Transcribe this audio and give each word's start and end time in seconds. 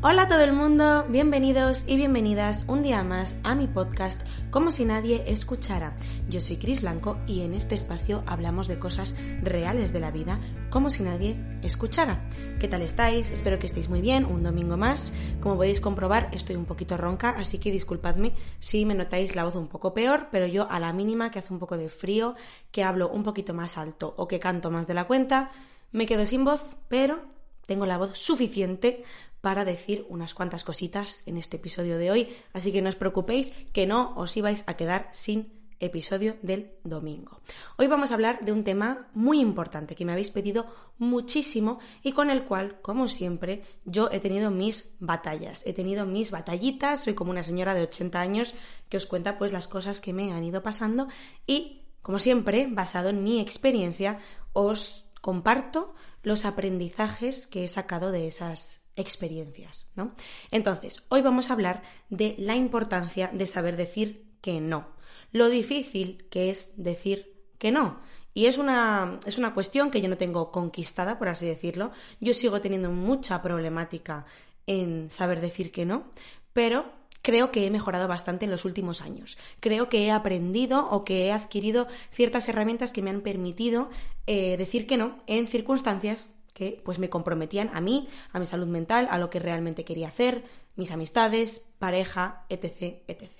Hola 0.00 0.22
a 0.22 0.28
todo 0.28 0.42
el 0.42 0.52
mundo, 0.52 1.06
bienvenidos 1.08 1.82
y 1.88 1.96
bienvenidas 1.96 2.66
un 2.68 2.84
día 2.84 3.02
más 3.02 3.34
a 3.42 3.56
mi 3.56 3.66
podcast 3.66 4.22
Como 4.52 4.70
si 4.70 4.84
nadie 4.84 5.24
escuchara. 5.26 5.96
Yo 6.28 6.40
soy 6.40 6.56
Cris 6.56 6.82
Blanco 6.82 7.18
y 7.26 7.40
en 7.40 7.52
este 7.52 7.74
espacio 7.74 8.22
hablamos 8.24 8.68
de 8.68 8.78
cosas 8.78 9.16
reales 9.42 9.92
de 9.92 9.98
la 9.98 10.12
vida 10.12 10.38
como 10.70 10.88
si 10.88 11.02
nadie 11.02 11.36
escuchara. 11.62 12.30
¿Qué 12.60 12.68
tal 12.68 12.82
estáis? 12.82 13.32
Espero 13.32 13.58
que 13.58 13.66
estéis 13.66 13.88
muy 13.88 14.00
bien, 14.00 14.24
un 14.24 14.44
domingo 14.44 14.76
más. 14.76 15.12
Como 15.40 15.56
podéis 15.56 15.80
comprobar, 15.80 16.28
estoy 16.30 16.54
un 16.54 16.66
poquito 16.66 16.96
ronca, 16.96 17.30
así 17.30 17.58
que 17.58 17.72
disculpadme 17.72 18.34
si 18.60 18.86
me 18.86 18.94
notáis 18.94 19.34
la 19.34 19.42
voz 19.42 19.56
un 19.56 19.66
poco 19.66 19.94
peor, 19.94 20.28
pero 20.30 20.46
yo 20.46 20.70
a 20.70 20.78
la 20.78 20.92
mínima 20.92 21.32
que 21.32 21.40
hace 21.40 21.52
un 21.52 21.58
poco 21.58 21.76
de 21.76 21.88
frío, 21.88 22.36
que 22.70 22.84
hablo 22.84 23.08
un 23.08 23.24
poquito 23.24 23.52
más 23.52 23.76
alto 23.76 24.14
o 24.16 24.28
que 24.28 24.38
canto 24.38 24.70
más 24.70 24.86
de 24.86 24.94
la 24.94 25.08
cuenta, 25.08 25.50
me 25.90 26.06
quedo 26.06 26.24
sin 26.24 26.44
voz, 26.44 26.76
pero 26.86 27.36
tengo 27.68 27.84
la 27.84 27.98
voz 27.98 28.16
suficiente 28.16 29.04
para 29.40 29.64
decir 29.64 30.06
unas 30.08 30.34
cuantas 30.34 30.64
cositas 30.64 31.22
en 31.26 31.36
este 31.36 31.56
episodio 31.56 31.98
de 31.98 32.10
hoy, 32.10 32.36
así 32.52 32.72
que 32.72 32.82
no 32.82 32.88
os 32.88 32.96
preocupéis 32.96 33.52
que 33.72 33.86
no 33.86 34.14
os 34.16 34.36
ibais 34.36 34.64
a 34.66 34.74
quedar 34.74 35.08
sin 35.12 35.58
episodio 35.80 36.36
del 36.42 36.72
domingo. 36.82 37.40
Hoy 37.76 37.86
vamos 37.86 38.10
a 38.10 38.14
hablar 38.14 38.44
de 38.44 38.52
un 38.52 38.64
tema 38.64 39.08
muy 39.14 39.40
importante 39.40 39.94
que 39.94 40.04
me 40.04 40.12
habéis 40.12 40.30
pedido 40.30 40.66
muchísimo 40.98 41.78
y 42.02 42.12
con 42.12 42.30
el 42.30 42.44
cual, 42.44 42.80
como 42.80 43.08
siempre, 43.08 43.62
yo 43.84 44.10
he 44.10 44.20
tenido 44.20 44.50
mis 44.50 44.90
batallas, 44.98 45.64
he 45.66 45.72
tenido 45.72 46.04
mis 46.04 46.30
batallitas, 46.30 47.04
soy 47.04 47.14
como 47.14 47.30
una 47.30 47.44
señora 47.44 47.74
de 47.74 47.82
80 47.82 48.20
años 48.20 48.54
que 48.88 48.96
os 48.96 49.06
cuenta 49.06 49.38
pues 49.38 49.52
las 49.52 49.68
cosas 49.68 50.00
que 50.00 50.12
me 50.12 50.32
han 50.32 50.44
ido 50.44 50.62
pasando 50.62 51.08
y, 51.46 51.82
como 52.02 52.18
siempre, 52.18 52.66
basado 52.68 53.10
en 53.10 53.22
mi 53.22 53.40
experiencia, 53.40 54.18
os 54.52 55.04
comparto 55.20 55.94
los 56.22 56.44
aprendizajes 56.44 57.46
que 57.46 57.64
he 57.64 57.68
sacado 57.68 58.10
de 58.10 58.26
esas 58.26 58.87
experiencias, 58.98 59.86
¿no? 59.94 60.12
Entonces, 60.50 61.04
hoy 61.08 61.22
vamos 61.22 61.48
a 61.48 61.54
hablar 61.54 61.82
de 62.10 62.34
la 62.38 62.56
importancia 62.56 63.30
de 63.32 63.46
saber 63.46 63.76
decir 63.76 64.26
que 64.42 64.60
no, 64.60 64.88
lo 65.32 65.48
difícil 65.48 66.26
que 66.30 66.50
es 66.50 66.72
decir 66.76 67.34
que 67.58 67.70
no. 67.70 68.00
Y 68.34 68.46
es 68.46 68.58
una, 68.58 69.18
es 69.26 69.38
una 69.38 69.54
cuestión 69.54 69.90
que 69.90 70.00
yo 70.00 70.08
no 70.08 70.16
tengo 70.16 70.52
conquistada, 70.52 71.18
por 71.18 71.28
así 71.28 71.46
decirlo. 71.46 71.92
Yo 72.20 72.34
sigo 72.34 72.60
teniendo 72.60 72.90
mucha 72.90 73.42
problemática 73.42 74.26
en 74.66 75.10
saber 75.10 75.40
decir 75.40 75.72
que 75.72 75.86
no, 75.86 76.04
pero 76.52 76.92
creo 77.22 77.50
que 77.50 77.66
he 77.66 77.70
mejorado 77.70 78.06
bastante 78.06 78.44
en 78.44 78.50
los 78.50 78.64
últimos 78.64 79.02
años. 79.02 79.38
Creo 79.60 79.88
que 79.88 80.06
he 80.06 80.10
aprendido 80.10 80.88
o 80.90 81.04
que 81.04 81.26
he 81.26 81.32
adquirido 81.32 81.88
ciertas 82.10 82.48
herramientas 82.48 82.92
que 82.92 83.02
me 83.02 83.10
han 83.10 83.22
permitido 83.22 83.90
eh, 84.26 84.56
decir 84.56 84.86
que 84.86 84.96
no 84.96 85.18
en 85.26 85.48
circunstancias 85.48 86.37
que 86.58 86.82
pues 86.84 86.98
me 86.98 87.08
comprometían 87.08 87.70
a 87.72 87.80
mí, 87.80 88.08
a 88.32 88.40
mi 88.40 88.46
salud 88.46 88.66
mental, 88.66 89.06
a 89.10 89.18
lo 89.18 89.30
que 89.30 89.38
realmente 89.38 89.84
quería 89.84 90.08
hacer, 90.08 90.42
mis 90.74 90.90
amistades, 90.90 91.68
pareja, 91.78 92.44
etc, 92.48 93.02
etc. 93.06 93.30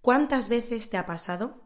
¿Cuántas 0.00 0.48
veces 0.48 0.90
te 0.90 0.96
ha 0.96 1.06
pasado 1.06 1.60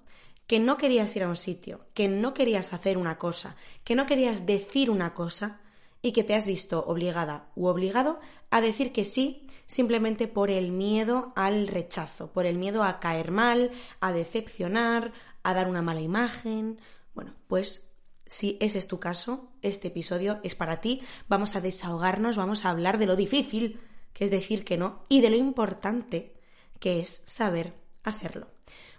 que 0.46 0.60
no 0.60 0.76
querías 0.76 1.16
ir 1.16 1.22
a 1.22 1.28
un 1.28 1.36
sitio, 1.36 1.80
que 1.94 2.08
no 2.08 2.34
querías 2.34 2.74
hacer 2.74 2.98
una 2.98 3.16
cosa, 3.16 3.56
que 3.84 3.94
no 3.94 4.04
querías 4.04 4.44
decir 4.44 4.90
una 4.90 5.14
cosa 5.14 5.60
y 6.02 6.12
que 6.12 6.24
te 6.24 6.34
has 6.34 6.46
visto 6.46 6.84
obligada 6.86 7.48
u 7.56 7.66
obligado 7.66 8.20
a 8.50 8.60
decir 8.60 8.92
que 8.92 9.04
sí 9.04 9.46
simplemente 9.66 10.28
por 10.28 10.50
el 10.50 10.70
miedo 10.70 11.32
al 11.34 11.66
rechazo, 11.66 12.30
por 12.32 12.44
el 12.44 12.58
miedo 12.58 12.84
a 12.84 13.00
caer 13.00 13.30
mal, 13.30 13.70
a 14.00 14.12
decepcionar, 14.12 15.12
a 15.42 15.54
dar 15.54 15.68
una 15.68 15.82
mala 15.82 16.02
imagen? 16.02 16.78
Bueno, 17.14 17.32
pues 17.48 17.88
si 18.26 18.56
ese 18.60 18.78
es 18.78 18.88
tu 18.88 18.98
caso, 18.98 19.48
este 19.62 19.88
episodio 19.88 20.40
es 20.42 20.54
para 20.54 20.80
ti. 20.80 21.02
Vamos 21.28 21.56
a 21.56 21.60
desahogarnos, 21.60 22.36
vamos 22.36 22.64
a 22.64 22.70
hablar 22.70 22.98
de 22.98 23.06
lo 23.06 23.16
difícil 23.16 23.80
que 24.12 24.24
es 24.24 24.30
decir 24.30 24.64
que 24.64 24.76
no 24.76 25.04
y 25.08 25.20
de 25.20 25.30
lo 25.30 25.36
importante 25.36 26.34
que 26.80 27.00
es 27.00 27.22
saber 27.24 27.74
hacerlo. 28.02 28.48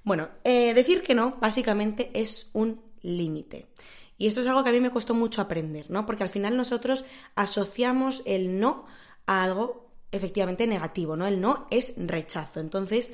Bueno, 0.03 0.29
eh, 0.43 0.73
decir 0.73 1.01
que 1.01 1.15
no 1.15 1.37
básicamente 1.41 2.11
es 2.13 2.49
un 2.53 2.81
límite. 3.01 3.67
Y 4.17 4.27
esto 4.27 4.41
es 4.41 4.47
algo 4.47 4.63
que 4.63 4.69
a 4.69 4.73
mí 4.73 4.79
me 4.79 4.91
costó 4.91 5.13
mucho 5.13 5.41
aprender, 5.41 5.89
¿no? 5.89 6.05
Porque 6.05 6.23
al 6.23 6.29
final 6.29 6.55
nosotros 6.55 7.05
asociamos 7.35 8.23
el 8.25 8.59
no 8.59 8.85
a 9.25 9.43
algo 9.43 9.91
efectivamente 10.11 10.65
negativo, 10.65 11.15
¿no? 11.15 11.27
El 11.27 11.41
no 11.41 11.67
es 11.69 11.93
rechazo. 11.97 12.59
Entonces, 12.59 13.13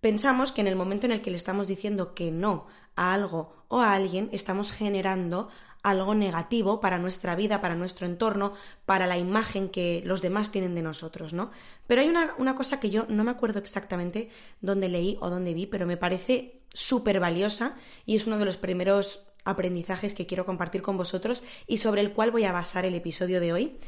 pensamos 0.00 0.52
que 0.52 0.60
en 0.60 0.66
el 0.66 0.76
momento 0.76 1.06
en 1.06 1.12
el 1.12 1.22
que 1.22 1.30
le 1.30 1.36
estamos 1.36 1.66
diciendo 1.66 2.14
que 2.14 2.30
no 2.30 2.66
a 2.96 3.14
algo 3.14 3.54
o 3.68 3.80
a 3.80 3.94
alguien, 3.94 4.28
estamos 4.32 4.72
generando 4.72 5.48
algo 5.82 6.16
negativo 6.16 6.80
para 6.80 6.98
nuestra 6.98 7.36
vida, 7.36 7.60
para 7.60 7.76
nuestro 7.76 8.06
entorno, 8.06 8.54
para 8.86 9.06
la 9.06 9.18
imagen 9.18 9.68
que 9.68 10.02
los 10.04 10.20
demás 10.20 10.50
tienen 10.50 10.74
de 10.74 10.82
nosotros, 10.82 11.32
¿no? 11.32 11.52
Pero 11.86 12.00
hay 12.00 12.08
una, 12.08 12.34
una 12.38 12.56
cosa 12.56 12.80
que 12.80 12.90
yo 12.90 13.06
no 13.08 13.22
me 13.22 13.30
acuerdo 13.30 13.60
exactamente 13.60 14.30
dónde 14.60 14.88
leí 14.88 15.16
o 15.20 15.30
dónde 15.30 15.54
vi, 15.54 15.66
pero 15.66 15.86
me 15.86 15.96
parece 15.96 16.62
súper 16.72 17.20
valiosa 17.20 17.76
y 18.04 18.16
es 18.16 18.26
uno 18.26 18.38
de 18.38 18.46
los 18.46 18.56
primeros 18.56 19.28
aprendizajes 19.44 20.14
que 20.14 20.26
quiero 20.26 20.44
compartir 20.44 20.82
con 20.82 20.96
vosotros 20.96 21.44
y 21.68 21.78
sobre 21.78 22.00
el 22.00 22.12
cual 22.12 22.32
voy 22.32 22.44
a 22.44 22.52
basar 22.52 22.84
el 22.84 22.96
episodio 22.96 23.40
de 23.40 23.52
hoy. 23.52 23.78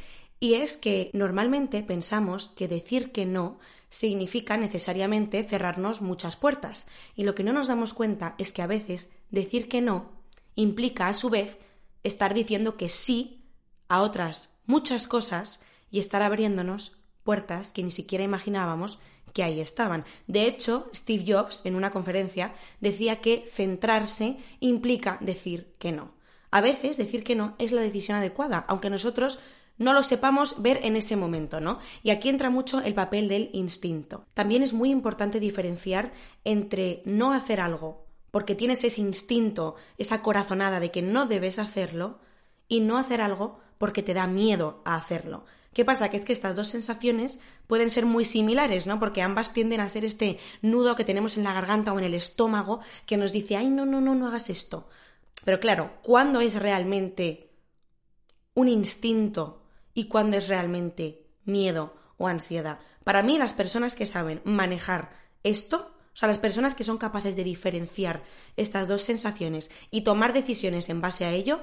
Y 0.40 0.54
es 0.54 0.76
que 0.76 1.10
normalmente 1.14 1.82
pensamos 1.82 2.52
que 2.56 2.68
decir 2.68 3.10
que 3.10 3.26
no 3.26 3.58
significa 3.90 4.56
necesariamente 4.56 5.42
cerrarnos 5.44 6.02
muchas 6.02 6.36
puertas. 6.36 6.86
Y 7.14 7.24
lo 7.24 7.34
que 7.34 7.44
no 7.44 7.52
nos 7.52 7.68
damos 7.68 7.94
cuenta 7.94 8.34
es 8.38 8.52
que 8.52 8.62
a 8.62 8.66
veces 8.66 9.12
decir 9.30 9.68
que 9.68 9.80
no 9.80 10.12
implica 10.54 11.08
a 11.08 11.14
su 11.14 11.30
vez 11.30 11.58
estar 12.02 12.34
diciendo 12.34 12.76
que 12.76 12.88
sí 12.88 13.44
a 13.88 14.02
otras 14.02 14.50
muchas 14.66 15.06
cosas 15.08 15.60
y 15.90 15.98
estar 15.98 16.22
abriéndonos 16.22 16.98
puertas 17.22 17.72
que 17.72 17.82
ni 17.82 17.90
siquiera 17.90 18.24
imaginábamos 18.24 18.98
que 19.32 19.42
ahí 19.42 19.60
estaban. 19.60 20.04
De 20.26 20.44
hecho, 20.44 20.90
Steve 20.94 21.24
Jobs 21.26 21.62
en 21.64 21.74
una 21.74 21.90
conferencia 21.90 22.54
decía 22.80 23.20
que 23.20 23.44
centrarse 23.50 24.38
implica 24.60 25.18
decir 25.20 25.74
que 25.78 25.92
no. 25.92 26.12
A 26.50 26.60
veces 26.60 26.96
decir 26.96 27.24
que 27.24 27.34
no 27.34 27.54
es 27.58 27.72
la 27.72 27.82
decisión 27.82 28.16
adecuada, 28.16 28.64
aunque 28.68 28.90
nosotros 28.90 29.38
no 29.78 29.92
lo 29.92 30.02
sepamos 30.02 30.60
ver 30.60 30.80
en 30.82 30.96
ese 30.96 31.16
momento, 31.16 31.60
¿no? 31.60 31.78
Y 32.02 32.10
aquí 32.10 32.28
entra 32.28 32.50
mucho 32.50 32.80
el 32.80 32.94
papel 32.94 33.28
del 33.28 33.50
instinto. 33.52 34.26
También 34.34 34.62
es 34.62 34.72
muy 34.72 34.90
importante 34.90 35.40
diferenciar 35.40 36.12
entre 36.44 37.02
no 37.04 37.32
hacer 37.32 37.60
algo 37.60 38.06
porque 38.30 38.54
tienes 38.54 38.84
ese 38.84 39.00
instinto, 39.00 39.76
esa 39.96 40.20
corazonada 40.22 40.80
de 40.80 40.90
que 40.90 41.00
no 41.00 41.24
debes 41.24 41.58
hacerlo, 41.58 42.18
y 42.68 42.80
no 42.80 42.98
hacer 42.98 43.20
algo 43.20 43.58
porque 43.78 44.02
te 44.02 44.14
da 44.14 44.26
miedo 44.26 44.82
a 44.84 44.96
hacerlo. 44.96 45.44
¿Qué 45.72 45.84
pasa? 45.84 46.10
Que 46.10 46.16
es 46.16 46.24
que 46.24 46.32
estas 46.32 46.56
dos 46.56 46.68
sensaciones 46.68 47.40
pueden 47.66 47.90
ser 47.90 48.04
muy 48.04 48.24
similares, 48.24 48.86
¿no? 48.86 48.98
Porque 48.98 49.22
ambas 49.22 49.52
tienden 49.52 49.80
a 49.80 49.88
ser 49.88 50.04
este 50.04 50.38
nudo 50.60 50.96
que 50.96 51.04
tenemos 51.04 51.36
en 51.36 51.44
la 51.44 51.52
garganta 51.52 51.92
o 51.92 51.98
en 51.98 52.04
el 52.04 52.14
estómago 52.14 52.80
que 53.06 53.16
nos 53.16 53.32
dice, 53.32 53.56
ay, 53.56 53.68
no, 53.68 53.86
no, 53.86 54.00
no, 54.00 54.14
no 54.14 54.26
hagas 54.26 54.50
esto. 54.50 54.88
Pero 55.44 55.60
claro, 55.60 55.92
¿cuándo 56.02 56.40
es 56.40 56.56
realmente 56.56 57.50
un 58.54 58.68
instinto 58.68 59.57
y 59.98 60.04
cuándo 60.04 60.36
es 60.36 60.46
realmente 60.46 61.26
miedo 61.44 61.92
o 62.18 62.28
ansiedad. 62.28 62.78
Para 63.02 63.24
mí, 63.24 63.36
las 63.36 63.52
personas 63.52 63.96
que 63.96 64.06
saben 64.06 64.40
manejar 64.44 65.10
esto, 65.42 65.90
o 66.14 66.16
sea, 66.16 66.28
las 66.28 66.38
personas 66.38 66.76
que 66.76 66.84
son 66.84 66.98
capaces 66.98 67.34
de 67.34 67.42
diferenciar 67.42 68.22
estas 68.56 68.86
dos 68.86 69.02
sensaciones 69.02 69.72
y 69.90 70.02
tomar 70.02 70.32
decisiones 70.32 70.88
en 70.88 71.00
base 71.00 71.24
a 71.24 71.32
ello, 71.32 71.62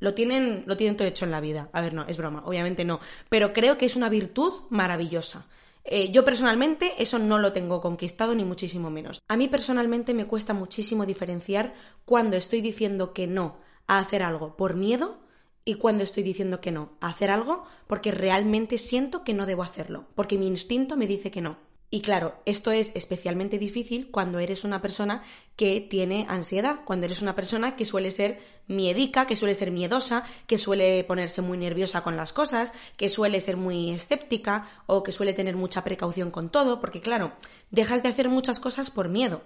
lo 0.00 0.14
tienen, 0.14 0.64
lo 0.64 0.78
tienen 0.78 0.96
todo 0.96 1.06
hecho 1.06 1.26
en 1.26 1.30
la 1.30 1.42
vida. 1.42 1.68
A 1.74 1.82
ver, 1.82 1.92
no, 1.92 2.06
es 2.06 2.16
broma, 2.16 2.42
obviamente 2.46 2.86
no. 2.86 3.00
Pero 3.28 3.52
creo 3.52 3.76
que 3.76 3.84
es 3.84 3.96
una 3.96 4.08
virtud 4.08 4.54
maravillosa. 4.70 5.46
Eh, 5.84 6.10
yo 6.10 6.24
personalmente 6.24 6.94
eso 6.96 7.18
no 7.18 7.36
lo 7.36 7.52
tengo 7.52 7.82
conquistado 7.82 8.34
ni 8.34 8.44
muchísimo 8.44 8.88
menos. 8.88 9.20
A 9.28 9.36
mí 9.36 9.46
personalmente 9.46 10.14
me 10.14 10.26
cuesta 10.26 10.54
muchísimo 10.54 11.04
diferenciar 11.04 11.74
cuando 12.06 12.36
estoy 12.36 12.62
diciendo 12.62 13.12
que 13.12 13.26
no 13.26 13.58
a 13.86 13.98
hacer 13.98 14.22
algo 14.22 14.56
por 14.56 14.74
miedo 14.74 15.25
y 15.66 15.74
cuando 15.74 16.04
estoy 16.04 16.22
diciendo 16.22 16.62
que 16.62 16.70
no 16.70 16.92
hacer 17.00 17.30
algo 17.30 17.64
porque 17.88 18.12
realmente 18.12 18.78
siento 18.78 19.24
que 19.24 19.34
no 19.34 19.44
debo 19.44 19.64
hacerlo, 19.64 20.06
porque 20.14 20.38
mi 20.38 20.46
instinto 20.46 20.96
me 20.96 21.08
dice 21.08 21.30
que 21.30 21.42
no. 21.42 21.58
Y 21.90 22.00
claro, 22.00 22.40
esto 22.46 22.70
es 22.72 22.92
especialmente 22.94 23.58
difícil 23.58 24.10
cuando 24.10 24.38
eres 24.38 24.64
una 24.64 24.80
persona 24.80 25.22
que 25.54 25.80
tiene 25.80 26.26
ansiedad, 26.28 26.80
cuando 26.84 27.06
eres 27.06 27.20
una 27.20 27.34
persona 27.34 27.76
que 27.76 27.84
suele 27.84 28.10
ser 28.10 28.40
miedica, 28.68 29.26
que 29.26 29.36
suele 29.36 29.54
ser 29.54 29.70
miedosa, 29.70 30.24
que 30.46 30.58
suele 30.58 31.02
ponerse 31.04 31.42
muy 31.42 31.58
nerviosa 31.58 32.02
con 32.02 32.16
las 32.16 32.32
cosas, 32.32 32.72
que 32.96 33.08
suele 33.08 33.40
ser 33.40 33.56
muy 33.56 33.90
escéptica 33.90 34.68
o 34.86 35.02
que 35.02 35.12
suele 35.12 35.32
tener 35.32 35.56
mucha 35.56 35.84
precaución 35.84 36.30
con 36.30 36.48
todo, 36.48 36.80
porque 36.80 37.00
claro, 37.00 37.32
dejas 37.70 38.02
de 38.02 38.08
hacer 38.08 38.28
muchas 38.28 38.60
cosas 38.60 38.90
por 38.90 39.08
miedo. 39.08 39.42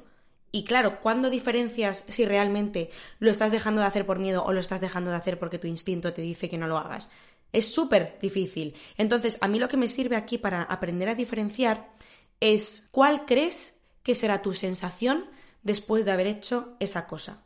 Y 0.52 0.64
claro, 0.64 1.00
¿cuándo 1.00 1.30
diferencias 1.30 2.04
si 2.08 2.24
realmente 2.24 2.90
lo 3.20 3.30
estás 3.30 3.52
dejando 3.52 3.80
de 3.80 3.86
hacer 3.86 4.04
por 4.04 4.18
miedo 4.18 4.44
o 4.44 4.52
lo 4.52 4.60
estás 4.60 4.80
dejando 4.80 5.10
de 5.10 5.16
hacer 5.16 5.38
porque 5.38 5.58
tu 5.58 5.68
instinto 5.68 6.12
te 6.12 6.22
dice 6.22 6.48
que 6.48 6.58
no 6.58 6.66
lo 6.66 6.76
hagas? 6.76 7.08
Es 7.52 7.72
súper 7.72 8.18
difícil. 8.20 8.74
Entonces, 8.96 9.38
a 9.40 9.48
mí 9.48 9.58
lo 9.58 9.68
que 9.68 9.76
me 9.76 9.88
sirve 9.88 10.16
aquí 10.16 10.38
para 10.38 10.62
aprender 10.62 11.08
a 11.08 11.14
diferenciar 11.14 11.92
es 12.40 12.88
cuál 12.90 13.26
crees 13.26 13.78
que 14.02 14.14
será 14.14 14.42
tu 14.42 14.54
sensación 14.54 15.30
después 15.62 16.04
de 16.04 16.12
haber 16.12 16.26
hecho 16.26 16.76
esa 16.80 17.06
cosa. 17.06 17.44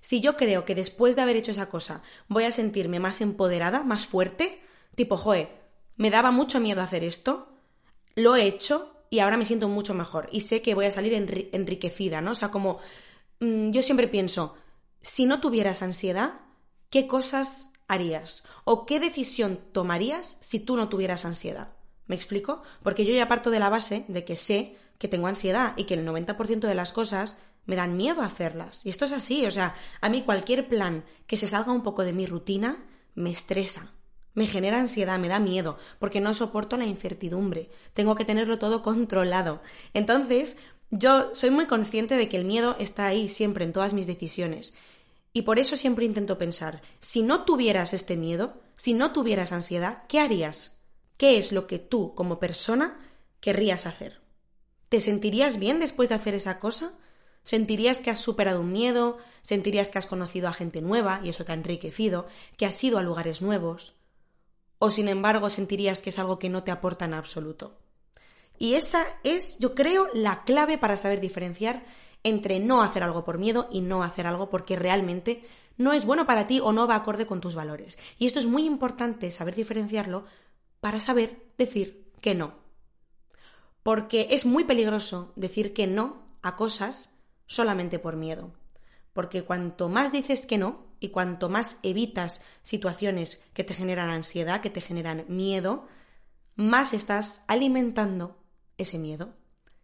Si 0.00 0.20
yo 0.20 0.36
creo 0.36 0.64
que 0.64 0.74
después 0.74 1.16
de 1.16 1.22
haber 1.22 1.36
hecho 1.36 1.50
esa 1.50 1.68
cosa 1.68 2.02
voy 2.28 2.44
a 2.44 2.52
sentirme 2.52 3.00
más 3.00 3.20
empoderada, 3.20 3.82
más 3.82 4.06
fuerte, 4.06 4.62
tipo, 4.94 5.16
joe, 5.16 5.50
me 5.96 6.10
daba 6.10 6.30
mucho 6.30 6.60
miedo 6.60 6.82
hacer 6.82 7.02
esto, 7.02 7.48
lo 8.14 8.36
he 8.36 8.46
hecho 8.46 8.94
y 9.10 9.20
ahora 9.20 9.36
me 9.36 9.44
siento 9.44 9.68
mucho 9.68 9.94
mejor 9.94 10.28
y 10.32 10.42
sé 10.42 10.62
que 10.62 10.74
voy 10.74 10.86
a 10.86 10.92
salir 10.92 11.14
enriquecida, 11.14 12.20
¿no? 12.20 12.32
O 12.32 12.34
sea, 12.34 12.50
como 12.50 12.78
mm, 13.40 13.70
yo 13.70 13.82
siempre 13.82 14.08
pienso, 14.08 14.54
si 15.00 15.26
no 15.26 15.40
tuvieras 15.40 15.82
ansiedad, 15.82 16.40
¿qué 16.90 17.06
cosas 17.06 17.70
harías? 17.86 18.44
¿O 18.64 18.86
qué 18.86 19.00
decisión 19.00 19.58
tomarías 19.72 20.38
si 20.40 20.60
tú 20.60 20.76
no 20.76 20.88
tuvieras 20.88 21.24
ansiedad? 21.24 21.68
¿Me 22.06 22.16
explico? 22.16 22.62
Porque 22.82 23.04
yo 23.04 23.14
ya 23.14 23.28
parto 23.28 23.50
de 23.50 23.60
la 23.60 23.68
base 23.68 24.04
de 24.08 24.24
que 24.24 24.36
sé 24.36 24.76
que 24.98 25.08
tengo 25.08 25.26
ansiedad 25.26 25.74
y 25.76 25.84
que 25.84 25.94
el 25.94 26.06
90% 26.06 26.66
de 26.66 26.74
las 26.74 26.92
cosas 26.92 27.36
me 27.66 27.76
dan 27.76 27.96
miedo 27.96 28.22
a 28.22 28.26
hacerlas. 28.26 28.84
Y 28.84 28.88
esto 28.88 29.04
es 29.04 29.12
así, 29.12 29.46
o 29.46 29.50
sea, 29.50 29.74
a 30.00 30.08
mí 30.08 30.22
cualquier 30.22 30.68
plan 30.68 31.04
que 31.26 31.36
se 31.36 31.46
salga 31.46 31.72
un 31.72 31.82
poco 31.82 32.02
de 32.02 32.14
mi 32.14 32.26
rutina 32.26 32.84
me 33.14 33.30
estresa, 33.30 33.92
me 34.34 34.46
genera 34.46 34.78
ansiedad, 34.78 35.18
me 35.18 35.28
da 35.28 35.38
miedo, 35.38 35.78
porque 35.98 36.20
no 36.20 36.34
soporto 36.34 36.76
la 36.76 36.86
incertidumbre, 36.86 37.70
tengo 37.92 38.14
que 38.14 38.24
tenerlo 38.24 38.58
todo 38.58 38.82
controlado. 38.84 39.62
Entonces, 39.94 40.56
yo 40.90 41.34
soy 41.34 41.50
muy 41.50 41.66
consciente 41.66 42.16
de 42.16 42.28
que 42.28 42.36
el 42.36 42.44
miedo 42.44 42.76
está 42.78 43.06
ahí 43.06 43.28
siempre 43.28 43.64
en 43.64 43.72
todas 43.72 43.92
mis 43.92 44.06
decisiones. 44.06 44.74
Y 45.32 45.42
por 45.42 45.58
eso 45.58 45.76
siempre 45.76 46.06
intento 46.06 46.38
pensar, 46.38 46.80
si 47.00 47.22
no 47.22 47.44
tuvieras 47.44 47.92
este 47.92 48.16
miedo, 48.16 48.60
si 48.76 48.94
no 48.94 49.12
tuvieras 49.12 49.52
ansiedad, 49.52 50.04
¿qué 50.08 50.20
harías? 50.20 50.78
¿Qué 51.16 51.36
es 51.36 51.52
lo 51.52 51.66
que 51.66 51.78
tú, 51.78 52.14
como 52.14 52.38
persona, 52.38 52.98
querrías 53.40 53.86
hacer? 53.86 54.20
¿Te 54.88 55.00
sentirías 55.00 55.58
bien 55.58 55.80
después 55.80 56.08
de 56.08 56.14
hacer 56.14 56.34
esa 56.34 56.58
cosa? 56.58 56.92
¿Sentirías 57.42 57.98
que 57.98 58.10
has 58.10 58.20
superado 58.20 58.60
un 58.60 58.72
miedo? 58.72 59.18
¿Sentirías 59.42 59.88
que 59.88 59.98
has 59.98 60.06
conocido 60.06 60.48
a 60.48 60.52
gente 60.52 60.80
nueva 60.80 61.20
y 61.22 61.28
eso 61.28 61.44
te 61.44 61.52
ha 61.52 61.54
enriquecido? 61.54 62.26
¿Que 62.56 62.66
has 62.66 62.82
ido 62.82 62.98
a 62.98 63.02
lugares 63.02 63.42
nuevos? 63.42 63.97
¿O 64.78 64.90
sin 64.90 65.08
embargo 65.08 65.50
sentirías 65.50 66.02
que 66.02 66.10
es 66.10 66.18
algo 66.18 66.38
que 66.38 66.48
no 66.48 66.62
te 66.62 66.70
aporta 66.70 67.04
en 67.04 67.14
absoluto? 67.14 67.78
Y 68.58 68.74
esa 68.74 69.04
es, 69.24 69.58
yo 69.58 69.74
creo, 69.74 70.08
la 70.14 70.44
clave 70.44 70.78
para 70.78 70.96
saber 70.96 71.20
diferenciar 71.20 71.84
entre 72.24 72.58
no 72.58 72.82
hacer 72.82 73.02
algo 73.02 73.24
por 73.24 73.38
miedo 73.38 73.68
y 73.70 73.80
no 73.80 74.02
hacer 74.02 74.26
algo 74.26 74.50
porque 74.50 74.76
realmente 74.76 75.44
no 75.76 75.92
es 75.92 76.04
bueno 76.04 76.26
para 76.26 76.46
ti 76.46 76.60
o 76.60 76.72
no 76.72 76.88
va 76.88 76.96
acorde 76.96 77.26
con 77.26 77.40
tus 77.40 77.54
valores. 77.54 77.98
Y 78.18 78.26
esto 78.26 78.40
es 78.40 78.46
muy 78.46 78.66
importante 78.66 79.30
saber 79.30 79.54
diferenciarlo 79.54 80.24
para 80.80 81.00
saber 81.00 81.46
decir 81.56 82.12
que 82.20 82.34
no. 82.34 82.54
Porque 83.82 84.28
es 84.30 84.44
muy 84.44 84.64
peligroso 84.64 85.32
decir 85.36 85.72
que 85.72 85.86
no 85.86 86.22
a 86.42 86.56
cosas 86.56 87.14
solamente 87.46 87.98
por 87.98 88.16
miedo. 88.16 88.50
Porque 89.12 89.44
cuanto 89.44 89.88
más 89.88 90.12
dices 90.12 90.46
que 90.46 90.58
no 90.58 90.87
y 91.00 91.08
cuanto 91.08 91.48
más 91.48 91.78
evitas 91.82 92.42
situaciones 92.62 93.42
que 93.54 93.64
te 93.64 93.74
generan 93.74 94.10
ansiedad, 94.10 94.60
que 94.60 94.70
te 94.70 94.80
generan 94.80 95.24
miedo, 95.28 95.86
más 96.56 96.92
estás 96.94 97.44
alimentando 97.46 98.36
ese 98.76 98.98
miedo. 98.98 99.34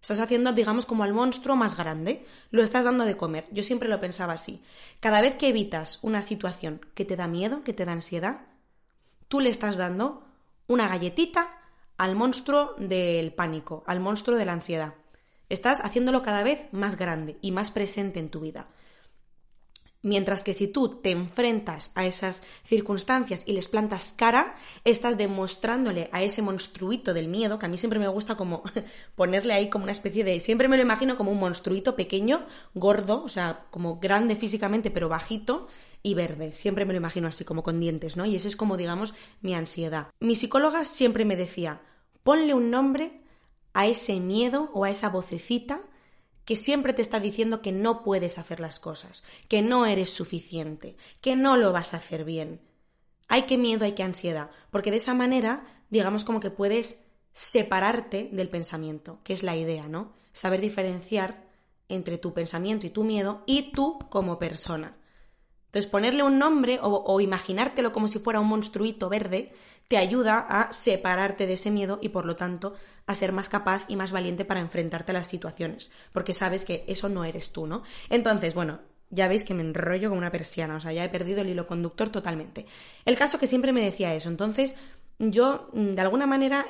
Estás 0.00 0.20
haciendo, 0.20 0.52
digamos, 0.52 0.84
como 0.84 1.02
al 1.02 1.14
monstruo 1.14 1.56
más 1.56 1.78
grande, 1.78 2.26
lo 2.50 2.62
estás 2.62 2.84
dando 2.84 3.06
de 3.06 3.16
comer. 3.16 3.46
Yo 3.52 3.62
siempre 3.62 3.88
lo 3.88 4.00
pensaba 4.00 4.34
así. 4.34 4.62
Cada 5.00 5.22
vez 5.22 5.34
que 5.36 5.48
evitas 5.48 5.98
una 6.02 6.20
situación 6.20 6.80
que 6.94 7.06
te 7.06 7.16
da 7.16 7.26
miedo, 7.26 7.64
que 7.64 7.72
te 7.72 7.86
da 7.86 7.92
ansiedad, 7.92 8.42
tú 9.28 9.40
le 9.40 9.48
estás 9.48 9.76
dando 9.76 10.26
una 10.66 10.88
galletita 10.88 11.56
al 11.96 12.16
monstruo 12.16 12.74
del 12.76 13.32
pánico, 13.32 13.82
al 13.86 14.00
monstruo 14.00 14.36
de 14.36 14.44
la 14.44 14.52
ansiedad. 14.52 14.94
Estás 15.48 15.80
haciéndolo 15.80 16.22
cada 16.22 16.42
vez 16.42 16.66
más 16.72 16.96
grande 16.96 17.38
y 17.40 17.50
más 17.52 17.70
presente 17.70 18.20
en 18.20 18.28
tu 18.28 18.40
vida. 18.40 18.68
Mientras 20.04 20.42
que 20.42 20.52
si 20.52 20.68
tú 20.68 21.00
te 21.00 21.10
enfrentas 21.10 21.90
a 21.94 22.04
esas 22.04 22.42
circunstancias 22.62 23.44
y 23.46 23.54
les 23.54 23.68
plantas 23.68 24.12
cara, 24.12 24.54
estás 24.84 25.16
demostrándole 25.16 26.10
a 26.12 26.22
ese 26.22 26.42
monstruito 26.42 27.14
del 27.14 27.26
miedo, 27.26 27.58
que 27.58 27.64
a 27.64 27.70
mí 27.70 27.78
siempre 27.78 27.98
me 27.98 28.08
gusta 28.08 28.36
como 28.36 28.62
ponerle 29.16 29.54
ahí 29.54 29.70
como 29.70 29.84
una 29.84 29.92
especie 29.92 30.22
de... 30.22 30.38
Siempre 30.40 30.68
me 30.68 30.76
lo 30.76 30.82
imagino 30.82 31.16
como 31.16 31.32
un 31.32 31.40
monstruito 31.40 31.96
pequeño, 31.96 32.44
gordo, 32.74 33.22
o 33.24 33.28
sea, 33.30 33.64
como 33.70 33.98
grande 33.98 34.36
físicamente 34.36 34.90
pero 34.90 35.08
bajito, 35.08 35.68
y 36.02 36.12
verde. 36.12 36.52
Siempre 36.52 36.84
me 36.84 36.92
lo 36.92 36.98
imagino 36.98 37.26
así, 37.26 37.46
como 37.46 37.62
con 37.62 37.80
dientes, 37.80 38.18
¿no? 38.18 38.26
Y 38.26 38.36
ese 38.36 38.48
es 38.48 38.56
como, 38.56 38.76
digamos, 38.76 39.14
mi 39.40 39.54
ansiedad. 39.54 40.08
Mi 40.20 40.36
psicóloga 40.36 40.84
siempre 40.84 41.24
me 41.24 41.34
decía, 41.34 41.80
ponle 42.22 42.52
un 42.52 42.70
nombre 42.70 43.22
a 43.72 43.86
ese 43.86 44.20
miedo 44.20 44.70
o 44.74 44.84
a 44.84 44.90
esa 44.90 45.08
vocecita 45.08 45.80
que 46.44 46.56
siempre 46.56 46.92
te 46.92 47.02
está 47.02 47.20
diciendo 47.20 47.62
que 47.62 47.72
no 47.72 48.02
puedes 48.02 48.38
hacer 48.38 48.60
las 48.60 48.78
cosas, 48.80 49.24
que 49.48 49.62
no 49.62 49.86
eres 49.86 50.10
suficiente, 50.10 50.96
que 51.20 51.36
no 51.36 51.56
lo 51.56 51.72
vas 51.72 51.94
a 51.94 51.98
hacer 51.98 52.24
bien. 52.24 52.60
Hay 53.28 53.44
que 53.44 53.58
miedo, 53.58 53.84
hay 53.84 53.92
que 53.92 54.02
ansiedad, 54.02 54.50
porque 54.70 54.90
de 54.90 54.98
esa 54.98 55.14
manera, 55.14 55.66
digamos 55.90 56.24
como 56.24 56.40
que 56.40 56.50
puedes 56.50 57.04
separarte 57.32 58.28
del 58.32 58.48
pensamiento, 58.48 59.20
que 59.24 59.32
es 59.32 59.42
la 59.42 59.56
idea, 59.56 59.88
¿no? 59.88 60.12
Saber 60.32 60.60
diferenciar 60.60 61.48
entre 61.88 62.18
tu 62.18 62.32
pensamiento 62.32 62.86
y 62.86 62.90
tu 62.90 63.04
miedo 63.04 63.42
y 63.46 63.72
tú 63.72 63.98
como 64.10 64.38
persona. 64.38 64.96
Entonces, 65.74 65.90
ponerle 65.90 66.22
un 66.22 66.38
nombre 66.38 66.78
o, 66.80 67.20
imaginártelo 67.20 67.90
como 67.90 68.06
si 68.06 68.20
fuera 68.20 68.38
un 68.38 68.46
monstruito 68.46 69.08
verde 69.08 69.52
te 69.88 69.96
ayuda 69.96 70.38
a 70.38 70.72
separarte 70.72 71.48
de 71.48 71.54
ese 71.54 71.72
miedo 71.72 71.98
y, 72.00 72.10
por 72.10 72.26
lo 72.26 72.36
tanto, 72.36 72.74
a 73.08 73.14
ser 73.14 73.32
más 73.32 73.48
capaz 73.48 73.84
y 73.88 73.96
más 73.96 74.12
valiente 74.12 74.44
para 74.44 74.60
enfrentarte 74.60 75.10
a 75.10 75.14
las 75.14 75.26
situaciones, 75.26 75.90
porque 76.12 76.32
sabes 76.32 76.64
que 76.64 76.84
eso 76.86 77.08
no 77.08 77.24
eres 77.24 77.50
tú, 77.50 77.66
¿no? 77.66 77.82
Entonces, 78.08 78.54
bueno, 78.54 78.82
ya 79.10 79.26
veis 79.26 79.44
que 79.44 79.52
me 79.52 79.62
enrollo 79.62 80.10
como 80.10 80.20
una 80.20 80.30
persiana, 80.30 80.76
o 80.76 80.80
sea, 80.80 80.92
ya 80.92 81.04
he 81.04 81.08
perdido 81.08 81.40
el 81.40 81.48
hilo 81.48 81.66
conductor 81.66 82.08
totalmente. 82.08 82.66
El 83.04 83.16
caso 83.16 83.40
que 83.40 83.48
siempre 83.48 83.72
me 83.72 83.84
decía 83.84 84.14
eso, 84.14 84.28
entonces 84.28 84.76
yo, 85.18 85.70
de 85.72 86.00
alguna 86.00 86.28
manera, 86.28 86.66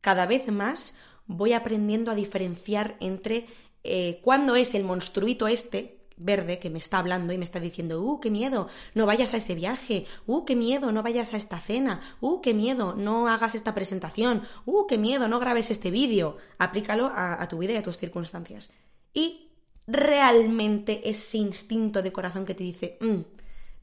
cada 0.00 0.26
vez 0.26 0.46
más 0.46 0.94
voy 1.26 1.54
aprendiendo 1.54 2.12
a 2.12 2.14
diferenciar 2.14 2.96
entre 3.00 3.48
eh, 3.82 4.20
cuándo 4.22 4.54
es 4.54 4.76
el 4.76 4.84
monstruito 4.84 5.48
este, 5.48 6.03
verde 6.16 6.58
que 6.58 6.70
me 6.70 6.78
está 6.78 6.98
hablando 6.98 7.32
y 7.32 7.38
me 7.38 7.44
está 7.44 7.60
diciendo, 7.60 8.00
uh, 8.02 8.20
qué 8.20 8.30
miedo, 8.30 8.68
no 8.94 9.06
vayas 9.06 9.34
a 9.34 9.38
ese 9.38 9.54
viaje, 9.54 10.06
uh, 10.26 10.44
qué 10.44 10.56
miedo, 10.56 10.92
no 10.92 11.02
vayas 11.02 11.34
a 11.34 11.36
esta 11.36 11.58
cena, 11.60 12.00
uh, 12.20 12.40
qué 12.40 12.54
miedo, 12.54 12.94
no 12.94 13.28
hagas 13.28 13.54
esta 13.54 13.74
presentación, 13.74 14.42
uh, 14.66 14.86
qué 14.86 14.98
miedo, 14.98 15.28
no 15.28 15.40
grabes 15.40 15.70
este 15.70 15.90
vídeo. 15.90 16.36
Aplícalo 16.58 17.10
a, 17.14 17.46
tu 17.48 17.58
vida 17.58 17.72
y 17.72 17.76
a 17.76 17.82
tus 17.82 17.98
circunstancias. 17.98 18.70
Y 19.12 19.50
realmente 19.86 21.08
ese 21.08 21.38
instinto 21.38 22.02
de 22.02 22.12
corazón 22.12 22.44
que 22.44 22.54
te 22.54 22.64
dice, 22.64 22.96
mm, 23.00 23.20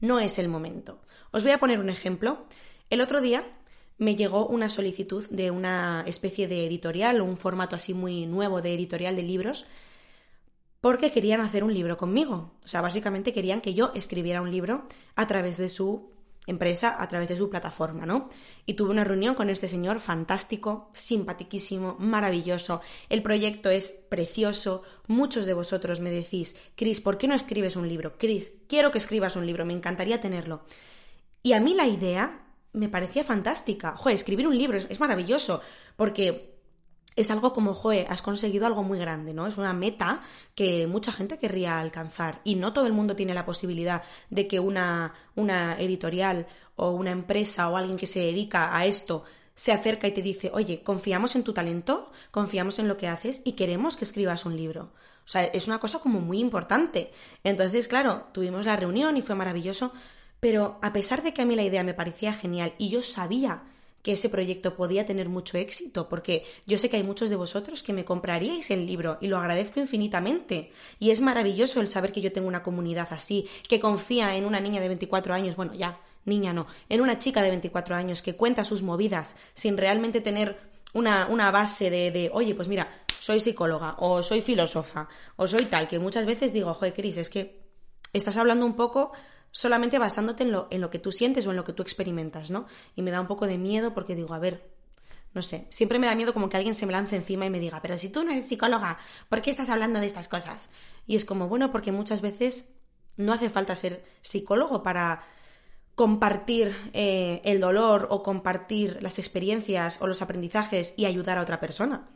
no 0.00 0.18
es 0.20 0.38
el 0.38 0.48
momento. 0.48 1.00
Os 1.30 1.42
voy 1.42 1.52
a 1.52 1.60
poner 1.60 1.78
un 1.78 1.90
ejemplo. 1.90 2.46
El 2.90 3.00
otro 3.00 3.20
día 3.20 3.46
me 3.98 4.16
llegó 4.16 4.46
una 4.46 4.68
solicitud 4.68 5.28
de 5.30 5.50
una 5.50 6.02
especie 6.06 6.48
de 6.48 6.66
editorial, 6.66 7.20
un 7.20 7.36
formato 7.36 7.76
así 7.76 7.94
muy 7.94 8.26
nuevo 8.26 8.60
de 8.60 8.74
editorial 8.74 9.14
de 9.14 9.22
libros, 9.22 9.66
porque 10.82 11.12
querían 11.12 11.40
hacer 11.40 11.62
un 11.62 11.72
libro 11.72 11.96
conmigo. 11.96 12.50
O 12.64 12.68
sea, 12.68 12.82
básicamente 12.82 13.32
querían 13.32 13.60
que 13.60 13.72
yo 13.72 13.92
escribiera 13.94 14.42
un 14.42 14.50
libro 14.50 14.84
a 15.14 15.26
través 15.28 15.56
de 15.56 15.68
su 15.68 16.10
empresa, 16.44 17.00
a 17.00 17.06
través 17.06 17.28
de 17.28 17.36
su 17.36 17.48
plataforma, 17.48 18.04
¿no? 18.04 18.28
Y 18.66 18.74
tuve 18.74 18.90
una 18.90 19.04
reunión 19.04 19.36
con 19.36 19.48
este 19.48 19.68
señor 19.68 20.00
fantástico, 20.00 20.90
simpatiquísimo, 20.92 21.94
maravilloso. 22.00 22.80
El 23.08 23.22
proyecto 23.22 23.70
es 23.70 23.92
precioso. 23.92 24.82
Muchos 25.06 25.46
de 25.46 25.54
vosotros 25.54 26.00
me 26.00 26.10
decís, 26.10 26.58
Cris, 26.74 27.00
¿por 27.00 27.16
qué 27.16 27.28
no 27.28 27.36
escribes 27.36 27.76
un 27.76 27.88
libro? 27.88 28.18
Cris, 28.18 28.62
quiero 28.68 28.90
que 28.90 28.98
escribas 28.98 29.36
un 29.36 29.46
libro, 29.46 29.64
me 29.64 29.74
encantaría 29.74 30.20
tenerlo. 30.20 30.64
Y 31.44 31.52
a 31.52 31.60
mí 31.60 31.74
la 31.74 31.86
idea 31.86 32.44
me 32.72 32.88
parecía 32.88 33.22
fantástica. 33.22 33.96
Joder, 33.96 34.16
escribir 34.16 34.48
un 34.48 34.58
libro 34.58 34.78
es, 34.78 34.88
es 34.90 34.98
maravilloso, 34.98 35.60
porque 35.94 36.51
es 37.16 37.30
algo 37.30 37.52
como, 37.52 37.74
joe, 37.74 38.06
has 38.08 38.22
conseguido 38.22 38.66
algo 38.66 38.82
muy 38.82 38.98
grande, 38.98 39.34
¿no? 39.34 39.46
Es 39.46 39.58
una 39.58 39.72
meta 39.72 40.22
que 40.54 40.86
mucha 40.86 41.12
gente 41.12 41.38
querría 41.38 41.78
alcanzar 41.78 42.40
y 42.44 42.54
no 42.54 42.72
todo 42.72 42.86
el 42.86 42.92
mundo 42.92 43.16
tiene 43.16 43.34
la 43.34 43.44
posibilidad 43.44 44.02
de 44.30 44.46
que 44.46 44.60
una, 44.60 45.14
una 45.34 45.78
editorial 45.78 46.46
o 46.76 46.90
una 46.90 47.10
empresa 47.10 47.68
o 47.68 47.76
alguien 47.76 47.96
que 47.96 48.06
se 48.06 48.20
dedica 48.20 48.76
a 48.76 48.86
esto 48.86 49.24
se 49.54 49.72
acerca 49.72 50.06
y 50.06 50.12
te 50.12 50.22
dice, 50.22 50.50
oye, 50.54 50.82
confiamos 50.82 51.36
en 51.36 51.44
tu 51.44 51.52
talento, 51.52 52.10
confiamos 52.30 52.78
en 52.78 52.88
lo 52.88 52.96
que 52.96 53.08
haces 53.08 53.42
y 53.44 53.52
queremos 53.52 53.96
que 53.96 54.04
escribas 54.04 54.46
un 54.46 54.56
libro. 54.56 54.92
O 55.24 55.28
sea, 55.28 55.44
es 55.44 55.66
una 55.66 55.78
cosa 55.78 55.98
como 55.98 56.20
muy 56.20 56.40
importante. 56.40 57.12
Entonces, 57.44 57.86
claro, 57.86 58.28
tuvimos 58.32 58.66
la 58.66 58.76
reunión 58.76 59.16
y 59.16 59.22
fue 59.22 59.34
maravilloso, 59.34 59.92
pero 60.40 60.78
a 60.82 60.92
pesar 60.92 61.22
de 61.22 61.32
que 61.32 61.42
a 61.42 61.44
mí 61.44 61.54
la 61.54 61.62
idea 61.62 61.84
me 61.84 61.94
parecía 61.94 62.32
genial 62.32 62.74
y 62.78 62.88
yo 62.88 63.02
sabía 63.02 63.62
que 64.02 64.12
ese 64.12 64.28
proyecto 64.28 64.74
podía 64.74 65.06
tener 65.06 65.28
mucho 65.28 65.56
éxito, 65.56 66.08
porque 66.08 66.44
yo 66.66 66.76
sé 66.76 66.90
que 66.90 66.96
hay 66.96 67.04
muchos 67.04 67.30
de 67.30 67.36
vosotros 67.36 67.82
que 67.82 67.92
me 67.92 68.04
compraríais 68.04 68.70
el 68.70 68.84
libro 68.84 69.18
y 69.20 69.28
lo 69.28 69.38
agradezco 69.38 69.78
infinitamente. 69.80 70.72
Y 70.98 71.10
es 71.10 71.20
maravilloso 71.20 71.80
el 71.80 71.88
saber 71.88 72.10
que 72.10 72.20
yo 72.20 72.32
tengo 72.32 72.48
una 72.48 72.62
comunidad 72.62 73.08
así, 73.12 73.48
que 73.68 73.80
confía 73.80 74.36
en 74.36 74.44
una 74.44 74.60
niña 74.60 74.80
de 74.80 74.88
24 74.88 75.34
años, 75.34 75.54
bueno, 75.54 75.74
ya, 75.74 76.00
niña 76.24 76.52
no, 76.52 76.66
en 76.88 77.00
una 77.00 77.18
chica 77.18 77.42
de 77.42 77.50
24 77.50 77.94
años 77.94 78.22
que 78.22 78.34
cuenta 78.36 78.64
sus 78.64 78.82
movidas 78.82 79.36
sin 79.54 79.76
realmente 79.76 80.20
tener 80.20 80.58
una, 80.92 81.26
una 81.28 81.50
base 81.50 81.90
de, 81.90 82.10
de, 82.10 82.30
oye, 82.32 82.54
pues 82.54 82.68
mira, 82.68 82.88
soy 83.20 83.38
psicóloga 83.38 83.96
o 83.98 84.22
soy 84.22 84.40
filósofa 84.40 85.08
o 85.36 85.46
soy 85.46 85.66
tal, 85.66 85.86
que 85.86 86.00
muchas 86.00 86.26
veces 86.26 86.52
digo, 86.52 86.74
joder, 86.74 86.92
Cris, 86.92 87.16
es 87.16 87.30
que 87.30 87.62
estás 88.12 88.36
hablando 88.36 88.66
un 88.66 88.74
poco 88.74 89.12
solamente 89.52 89.98
basándote 89.98 90.42
en 90.42 90.50
lo, 90.50 90.66
en 90.70 90.80
lo 90.80 90.90
que 90.90 90.98
tú 90.98 91.12
sientes 91.12 91.46
o 91.46 91.50
en 91.50 91.56
lo 91.56 91.64
que 91.64 91.72
tú 91.72 91.82
experimentas, 91.82 92.50
¿no? 92.50 92.66
Y 92.96 93.02
me 93.02 93.12
da 93.12 93.20
un 93.20 93.28
poco 93.28 93.46
de 93.46 93.58
miedo 93.58 93.94
porque 93.94 94.16
digo, 94.16 94.34
a 94.34 94.40
ver, 94.40 94.72
no 95.34 95.42
sé, 95.42 95.66
siempre 95.70 95.98
me 95.98 96.06
da 96.06 96.14
miedo 96.14 96.32
como 96.32 96.48
que 96.48 96.56
alguien 96.56 96.74
se 96.74 96.86
me 96.86 96.92
lance 96.92 97.16
encima 97.16 97.46
y 97.46 97.50
me 97.50 97.60
diga, 97.60 97.80
pero 97.80 97.96
si 97.96 98.08
tú 98.08 98.24
no 98.24 98.32
eres 98.32 98.48
psicóloga, 98.48 98.98
¿por 99.28 99.40
qué 99.40 99.50
estás 99.50 99.70
hablando 99.70 100.00
de 100.00 100.06
estas 100.06 100.28
cosas? 100.28 100.70
Y 101.06 101.16
es 101.16 101.24
como, 101.24 101.48
bueno, 101.48 101.70
porque 101.70 101.92
muchas 101.92 102.20
veces 102.20 102.72
no 103.16 103.32
hace 103.32 103.50
falta 103.50 103.76
ser 103.76 104.04
psicólogo 104.22 104.82
para 104.82 105.22
compartir 105.94 106.74
eh, 106.94 107.40
el 107.44 107.60
dolor 107.60 108.08
o 108.10 108.22
compartir 108.22 109.02
las 109.02 109.18
experiencias 109.18 110.00
o 110.00 110.06
los 110.06 110.22
aprendizajes 110.22 110.94
y 110.96 111.04
ayudar 111.04 111.38
a 111.38 111.42
otra 111.42 111.60
persona. 111.60 112.08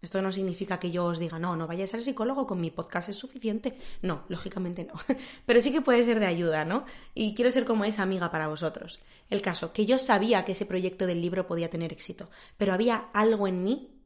Esto 0.00 0.22
no 0.22 0.30
significa 0.30 0.78
que 0.78 0.92
yo 0.92 1.06
os 1.06 1.18
diga, 1.18 1.40
no, 1.40 1.56
no 1.56 1.66
vayáis 1.66 1.92
al 1.94 2.02
psicólogo, 2.02 2.46
con 2.46 2.60
mi 2.60 2.70
podcast 2.70 3.08
es 3.08 3.16
suficiente. 3.16 3.76
No, 4.00 4.22
lógicamente 4.28 4.84
no. 4.84 4.94
Pero 5.46 5.60
sí 5.60 5.72
que 5.72 5.80
puede 5.80 6.04
ser 6.04 6.20
de 6.20 6.26
ayuda, 6.26 6.64
¿no? 6.64 6.84
Y 7.14 7.34
quiero 7.34 7.50
ser 7.50 7.64
como 7.64 7.84
esa 7.84 8.02
amiga 8.02 8.30
para 8.30 8.46
vosotros. 8.46 9.00
El 9.28 9.42
caso, 9.42 9.72
que 9.72 9.86
yo 9.86 9.98
sabía 9.98 10.44
que 10.44 10.52
ese 10.52 10.66
proyecto 10.66 11.06
del 11.06 11.20
libro 11.20 11.46
podía 11.48 11.68
tener 11.68 11.92
éxito, 11.92 12.30
pero 12.56 12.72
había 12.72 13.08
algo 13.12 13.48
en 13.48 13.62
mí 13.62 13.98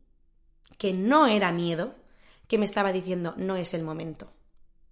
que 0.78 0.92
no 0.92 1.26
era 1.26 1.52
miedo, 1.52 1.94
que 2.48 2.58
me 2.58 2.64
estaba 2.64 2.92
diciendo, 2.92 3.34
no 3.36 3.56
es 3.56 3.74
el 3.74 3.82
momento. 3.82 4.32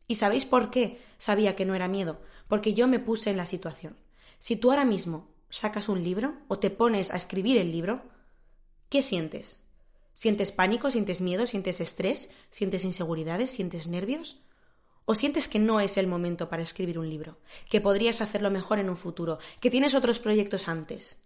¿Y 0.07 0.16
sabéis 0.16 0.45
por 0.45 0.71
qué 0.71 1.00
sabía 1.19 1.57
que 1.57 1.64
no 1.64 1.75
era 1.75 1.88
miedo? 1.88 2.21
Porque 2.47 2.75
yo 2.75 2.87
me 2.87 2.99
puse 2.99 3.30
en 3.30 3.37
la 3.37 3.47
situación. 3.47 3.97
Si 4.38 4.57
tú 4.57 4.71
ahora 4.71 4.85
mismo 4.85 5.30
sacas 5.49 5.88
un 5.88 6.02
libro 6.02 6.35
o 6.49 6.59
te 6.59 6.71
pones 6.71 7.11
a 7.11 7.16
escribir 7.16 7.59
el 7.59 7.73
libro, 7.73 8.02
¿qué 8.88 9.02
sientes? 9.02 9.59
¿Sientes 10.12 10.52
pánico, 10.52 10.90
sientes 10.90 11.21
miedo, 11.21 11.47
sientes 11.47 11.81
estrés, 11.81 12.31
sientes 12.50 12.85
inseguridades, 12.85 13.50
sientes 13.50 13.87
nervios? 13.87 14.43
¿O 15.05 15.14
sientes 15.14 15.49
que 15.49 15.59
no 15.59 15.81
es 15.81 15.97
el 15.97 16.07
momento 16.07 16.49
para 16.49 16.62
escribir 16.62 16.99
un 16.99 17.09
libro? 17.09 17.38
¿Que 17.69 17.81
podrías 17.81 18.21
hacerlo 18.21 18.50
mejor 18.50 18.79
en 18.79 18.90
un 18.90 18.97
futuro? 18.97 19.38
¿Que 19.61 19.71
tienes 19.71 19.95
otros 19.95 20.19
proyectos 20.19 20.69
antes? 20.69 21.17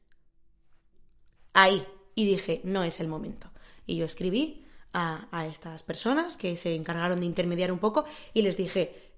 Ahí. 1.53 1.87
Y 2.15 2.27
dije, 2.27 2.61
no 2.65 2.85
es 2.85 3.01
el 3.01 3.09
momento. 3.09 3.51
Y 3.87 3.97
yo 3.97 4.05
escribí 4.05 4.65
a, 4.95 5.47
estas 5.51 5.83
personas 5.83 6.37
que 6.37 6.57
se 6.57 6.75
encargaron 6.75 7.21
de 7.21 7.27
intermediar 7.27 7.73
un 7.73 7.81
poco 7.81 8.05
y 8.33 8.43
les 8.43 8.57
dije, 8.57 9.13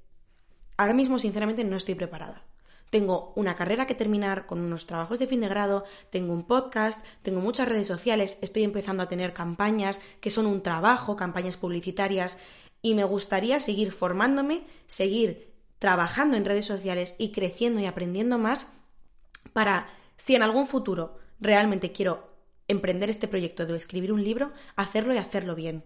ahora 0.76 0.94
mismo 0.94 1.18
sinceramente 1.18 1.64
no 1.64 1.76
estoy 1.76 1.94
preparada. 1.94 2.44
Tengo 2.90 3.32
una 3.34 3.56
carrera 3.56 3.86
que 3.86 3.94
terminar 3.94 4.46
con 4.46 4.60
unos 4.60 4.86
trabajos 4.86 5.18
de 5.18 5.26
fin 5.26 5.40
de 5.40 5.48
grado, 5.48 5.84
tengo 6.10 6.32
un 6.32 6.44
podcast, 6.44 7.04
tengo 7.22 7.40
muchas 7.40 7.68
redes 7.68 7.88
sociales, 7.88 8.38
estoy 8.42 8.62
empezando 8.62 9.02
a 9.02 9.08
tener 9.08 9.32
campañas 9.32 10.00
que 10.20 10.30
son 10.30 10.46
un 10.46 10.62
trabajo, 10.62 11.16
campañas 11.16 11.56
publicitarias, 11.56 12.38
y 12.82 12.94
me 12.94 13.04
gustaría 13.04 13.58
seguir 13.58 13.90
formándome, 13.90 14.64
seguir 14.86 15.52
trabajando 15.78 16.36
en 16.36 16.44
redes 16.44 16.66
sociales 16.66 17.16
y 17.18 17.32
creciendo 17.32 17.80
y 17.80 17.86
aprendiendo 17.86 18.38
más 18.38 18.68
para, 19.52 19.88
si 20.16 20.34
en 20.34 20.42
algún 20.42 20.66
futuro 20.66 21.18
realmente 21.40 21.92
quiero 21.92 22.30
emprender 22.68 23.10
este 23.10 23.28
proyecto 23.28 23.66
de 23.66 23.76
escribir 23.76 24.12
un 24.12 24.22
libro, 24.22 24.52
hacerlo 24.76 25.14
y 25.14 25.18
hacerlo 25.18 25.54
bien. 25.54 25.84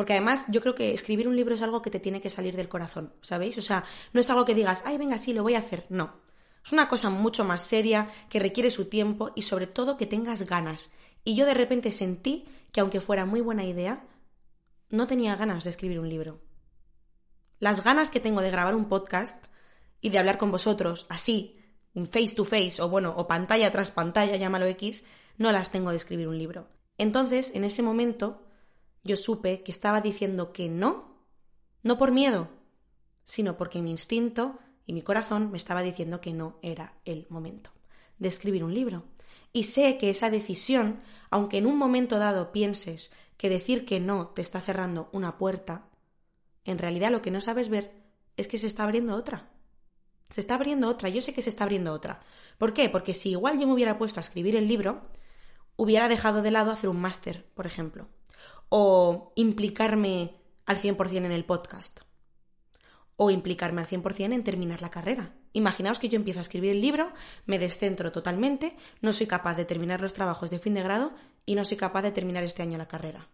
Porque 0.00 0.14
además 0.14 0.46
yo 0.48 0.62
creo 0.62 0.74
que 0.74 0.94
escribir 0.94 1.28
un 1.28 1.36
libro 1.36 1.54
es 1.54 1.60
algo 1.60 1.82
que 1.82 1.90
te 1.90 2.00
tiene 2.00 2.22
que 2.22 2.30
salir 2.30 2.56
del 2.56 2.70
corazón, 2.70 3.12
¿sabéis? 3.20 3.58
O 3.58 3.60
sea, 3.60 3.84
no 4.14 4.20
es 4.22 4.30
algo 4.30 4.46
que 4.46 4.54
digas, 4.54 4.82
ay, 4.86 4.96
venga, 4.96 5.18
sí, 5.18 5.34
lo 5.34 5.42
voy 5.42 5.56
a 5.56 5.58
hacer. 5.58 5.84
No. 5.90 6.14
Es 6.64 6.72
una 6.72 6.88
cosa 6.88 7.10
mucho 7.10 7.44
más 7.44 7.60
seria, 7.60 8.08
que 8.30 8.40
requiere 8.40 8.70
su 8.70 8.86
tiempo 8.86 9.30
y 9.34 9.42
sobre 9.42 9.66
todo 9.66 9.98
que 9.98 10.06
tengas 10.06 10.46
ganas. 10.46 10.88
Y 11.22 11.34
yo 11.34 11.44
de 11.44 11.52
repente 11.52 11.90
sentí 11.90 12.46
que 12.72 12.80
aunque 12.80 13.02
fuera 13.02 13.26
muy 13.26 13.42
buena 13.42 13.66
idea, 13.66 14.06
no 14.88 15.06
tenía 15.06 15.36
ganas 15.36 15.64
de 15.64 15.70
escribir 15.70 16.00
un 16.00 16.08
libro. 16.08 16.40
Las 17.58 17.84
ganas 17.84 18.08
que 18.08 18.20
tengo 18.20 18.40
de 18.40 18.50
grabar 18.50 18.74
un 18.74 18.88
podcast 18.88 19.44
y 20.00 20.08
de 20.08 20.18
hablar 20.18 20.38
con 20.38 20.50
vosotros 20.50 21.04
así, 21.10 21.60
face 22.10 22.34
to 22.34 22.46
face 22.46 22.80
o 22.80 22.88
bueno, 22.88 23.12
o 23.18 23.26
pantalla 23.26 23.70
tras 23.70 23.90
pantalla, 23.90 24.36
llámalo 24.36 24.64
X, 24.64 25.04
no 25.36 25.52
las 25.52 25.70
tengo 25.70 25.90
de 25.90 25.96
escribir 25.96 26.26
un 26.26 26.38
libro. 26.38 26.68
Entonces, 26.96 27.54
en 27.54 27.64
ese 27.64 27.82
momento, 27.82 28.46
yo 29.02 29.16
supe 29.16 29.62
que 29.62 29.72
estaba 29.72 30.00
diciendo 30.00 30.52
que 30.52 30.68
no, 30.68 31.24
no 31.82 31.98
por 31.98 32.12
miedo, 32.12 32.48
sino 33.24 33.56
porque 33.56 33.82
mi 33.82 33.90
instinto 33.90 34.58
y 34.86 34.92
mi 34.92 35.02
corazón 35.02 35.50
me 35.50 35.56
estaba 35.56 35.82
diciendo 35.82 36.20
que 36.20 36.32
no 36.32 36.58
era 36.62 36.98
el 37.04 37.26
momento 37.30 37.70
de 38.18 38.28
escribir 38.28 38.64
un 38.64 38.74
libro. 38.74 39.04
Y 39.52 39.64
sé 39.64 39.98
que 39.98 40.10
esa 40.10 40.30
decisión, 40.30 41.00
aunque 41.30 41.58
en 41.58 41.66
un 41.66 41.76
momento 41.76 42.18
dado 42.18 42.52
pienses 42.52 43.10
que 43.36 43.48
decir 43.48 43.84
que 43.84 44.00
no 44.00 44.28
te 44.28 44.42
está 44.42 44.60
cerrando 44.60 45.08
una 45.12 45.38
puerta, 45.38 45.88
en 46.64 46.78
realidad 46.78 47.10
lo 47.10 47.22
que 47.22 47.30
no 47.30 47.40
sabes 47.40 47.68
ver 47.68 47.92
es 48.36 48.48
que 48.48 48.58
se 48.58 48.66
está 48.66 48.84
abriendo 48.84 49.14
otra. 49.16 49.50
Se 50.28 50.40
está 50.40 50.54
abriendo 50.54 50.88
otra, 50.88 51.08
yo 51.08 51.20
sé 51.20 51.34
que 51.34 51.42
se 51.42 51.50
está 51.50 51.64
abriendo 51.64 51.92
otra. 51.92 52.20
¿Por 52.58 52.72
qué? 52.74 52.88
Porque 52.88 53.14
si 53.14 53.30
igual 53.30 53.58
yo 53.58 53.66
me 53.66 53.72
hubiera 53.72 53.98
puesto 53.98 54.20
a 54.20 54.22
escribir 54.22 54.54
el 54.54 54.68
libro, 54.68 55.02
hubiera 55.76 56.08
dejado 56.08 56.42
de 56.42 56.50
lado 56.50 56.70
hacer 56.70 56.90
un 56.90 57.00
máster, 57.00 57.46
por 57.54 57.66
ejemplo, 57.66 58.08
o 58.70 59.32
implicarme 59.36 60.36
al 60.64 60.80
100% 60.80 61.16
en 61.16 61.32
el 61.32 61.44
podcast, 61.44 62.00
o 63.16 63.30
implicarme 63.30 63.82
al 63.82 63.86
100% 63.86 64.32
en 64.32 64.44
terminar 64.44 64.80
la 64.80 64.90
carrera. 64.90 65.34
Imaginaos 65.52 65.98
que 65.98 66.08
yo 66.08 66.16
empiezo 66.16 66.38
a 66.38 66.42
escribir 66.42 66.70
el 66.70 66.80
libro, 66.80 67.12
me 67.44 67.58
descentro 67.58 68.12
totalmente, 68.12 68.76
no 69.02 69.12
soy 69.12 69.26
capaz 69.26 69.56
de 69.56 69.64
terminar 69.66 70.00
los 70.00 70.14
trabajos 70.14 70.48
de 70.48 70.60
fin 70.60 70.74
de 70.74 70.82
grado 70.82 71.12
y 71.44 71.56
no 71.56 71.64
soy 71.64 71.76
capaz 71.76 72.02
de 72.02 72.12
terminar 72.12 72.44
este 72.44 72.62
año 72.62 72.78
la 72.78 72.88
carrera. 72.88 73.28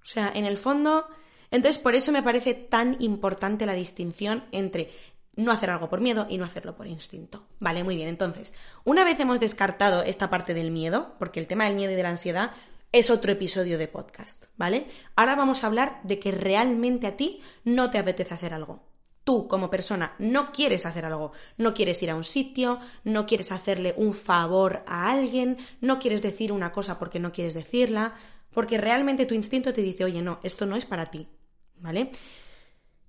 O 0.00 0.06
sea, 0.06 0.30
en 0.34 0.46
el 0.46 0.56
fondo, 0.56 1.06
entonces 1.50 1.82
por 1.82 1.94
eso 1.94 2.12
me 2.12 2.22
parece 2.22 2.54
tan 2.54 2.96
importante 3.02 3.66
la 3.66 3.74
distinción 3.74 4.44
entre 4.52 4.90
no 5.34 5.52
hacer 5.52 5.70
algo 5.70 5.88
por 5.88 6.00
miedo 6.00 6.26
y 6.28 6.38
no 6.38 6.44
hacerlo 6.44 6.76
por 6.76 6.86
instinto. 6.86 7.46
Vale, 7.58 7.84
muy 7.84 7.96
bien. 7.96 8.08
Entonces, 8.08 8.54
una 8.84 9.04
vez 9.04 9.20
hemos 9.20 9.40
descartado 9.40 10.02
esta 10.02 10.30
parte 10.30 10.54
del 10.54 10.70
miedo, 10.70 11.14
porque 11.18 11.40
el 11.40 11.46
tema 11.46 11.64
del 11.64 11.76
miedo 11.76 11.92
y 11.92 11.96
de 11.96 12.02
la 12.02 12.08
ansiedad 12.08 12.52
es 12.92 13.10
otro 13.10 13.32
episodio 13.32 13.78
de 13.78 13.88
podcast, 13.88 14.46
¿vale? 14.56 14.86
Ahora 15.14 15.36
vamos 15.36 15.62
a 15.62 15.66
hablar 15.66 16.00
de 16.04 16.18
que 16.18 16.30
realmente 16.30 17.06
a 17.06 17.16
ti 17.16 17.40
no 17.64 17.90
te 17.90 17.98
apetece 17.98 18.34
hacer 18.34 18.54
algo. 18.54 18.82
Tú, 19.24 19.46
como 19.46 19.68
persona, 19.68 20.14
no 20.18 20.52
quieres 20.52 20.86
hacer 20.86 21.04
algo, 21.04 21.32
no 21.58 21.74
quieres 21.74 22.02
ir 22.02 22.10
a 22.10 22.14
un 22.14 22.24
sitio, 22.24 22.80
no 23.04 23.26
quieres 23.26 23.52
hacerle 23.52 23.94
un 23.98 24.14
favor 24.14 24.84
a 24.86 25.10
alguien, 25.10 25.58
no 25.82 25.98
quieres 25.98 26.22
decir 26.22 26.50
una 26.50 26.72
cosa 26.72 26.98
porque 26.98 27.18
no 27.18 27.30
quieres 27.30 27.52
decirla, 27.52 28.14
porque 28.50 28.78
realmente 28.78 29.26
tu 29.26 29.34
instinto 29.34 29.74
te 29.74 29.82
dice, 29.82 30.04
oye, 30.04 30.22
no, 30.22 30.40
esto 30.42 30.64
no 30.64 30.76
es 30.76 30.86
para 30.86 31.10
ti, 31.10 31.28
¿vale? 31.76 32.10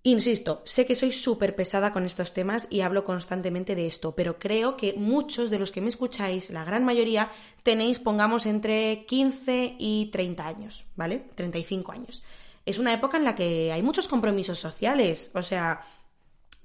Insisto, 0.04 0.62
sé 0.64 0.86
que 0.86 0.96
soy 0.96 1.12
súper 1.12 1.58
pesada 1.58 1.92
con 1.92 2.06
estos 2.06 2.34
temas 2.34 2.68
y 2.70 2.82
hablo 2.82 3.04
constantemente 3.04 3.76
de 3.76 3.86
esto, 3.86 4.16
pero 4.16 4.40
creo 4.40 4.78
que 4.78 4.94
muchos 4.94 5.50
de 5.50 5.60
los 5.60 5.74
que 5.74 5.82
me 5.82 5.90
escucháis, 5.90 6.52
la 6.52 6.64
gran 6.64 6.86
mayoría, 6.86 7.32
tenéis, 7.64 8.00
pongamos, 8.00 8.46
entre 8.46 9.06
15 9.06 9.76
y 9.78 10.06
30 10.06 10.48
años, 10.48 10.86
¿vale? 10.96 11.26
35 11.36 11.92
años. 11.92 12.24
Es 12.66 12.80
una 12.80 12.94
época 12.94 13.18
en 13.18 13.26
la 13.26 13.36
que 13.36 13.74
hay 13.74 13.82
muchos 13.82 14.08
compromisos 14.08 14.58
sociales, 14.58 15.32
o 15.34 15.42
sea, 15.42 15.82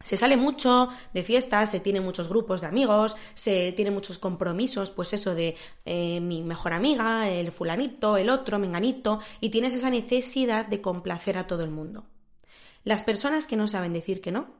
se 0.00 0.16
sale 0.16 0.36
mucho 0.36 0.90
de 1.12 1.24
fiestas, 1.24 1.72
se 1.72 1.80
tiene 1.80 2.00
muchos 2.00 2.28
grupos 2.28 2.60
de 2.60 2.68
amigos, 2.68 3.16
se 3.34 3.72
tiene 3.72 3.90
muchos 3.90 4.18
compromisos, 4.18 4.92
pues 4.92 5.12
eso 5.12 5.34
de 5.34 5.56
eh, 5.84 6.20
mi 6.20 6.42
mejor 6.42 6.72
amiga, 6.72 7.28
el 7.28 7.50
fulanito, 7.50 8.16
el 8.16 8.30
otro, 8.30 8.60
menganito, 8.60 9.18
y 9.40 9.48
tienes 9.48 9.74
esa 9.74 9.90
necesidad 9.90 10.66
de 10.66 10.80
complacer 10.80 11.36
a 11.36 11.48
todo 11.48 11.64
el 11.64 11.70
mundo. 11.70 12.04
Las 12.84 13.02
personas 13.02 13.46
que 13.46 13.56
no 13.56 13.66
saben 13.66 13.92
decir 13.92 14.20
que 14.20 14.30
no 14.30 14.54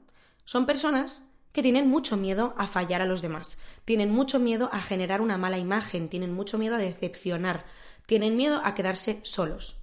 son 0.45 0.67
personas 0.67 1.25
que 1.53 1.63
tienen 1.63 1.89
mucho 1.89 2.17
miedo 2.17 2.55
a 2.59 2.67
fallar 2.67 3.01
a 3.01 3.07
los 3.07 3.23
demás, 3.23 3.59
tienen 3.85 4.11
mucho 4.11 4.41
miedo 4.41 4.71
a 4.73 4.81
generar 4.81 5.21
una 5.21 5.39
mala 5.39 5.59
imagen, 5.59 6.09
tienen 6.09 6.33
mucho 6.33 6.59
miedo 6.59 6.75
a 6.75 6.79
decepcionar, 6.79 7.65
tienen 8.07 8.37
miedo 8.37 8.61
a 8.65 8.75
quedarse 8.75 9.21
solos. 9.23 9.81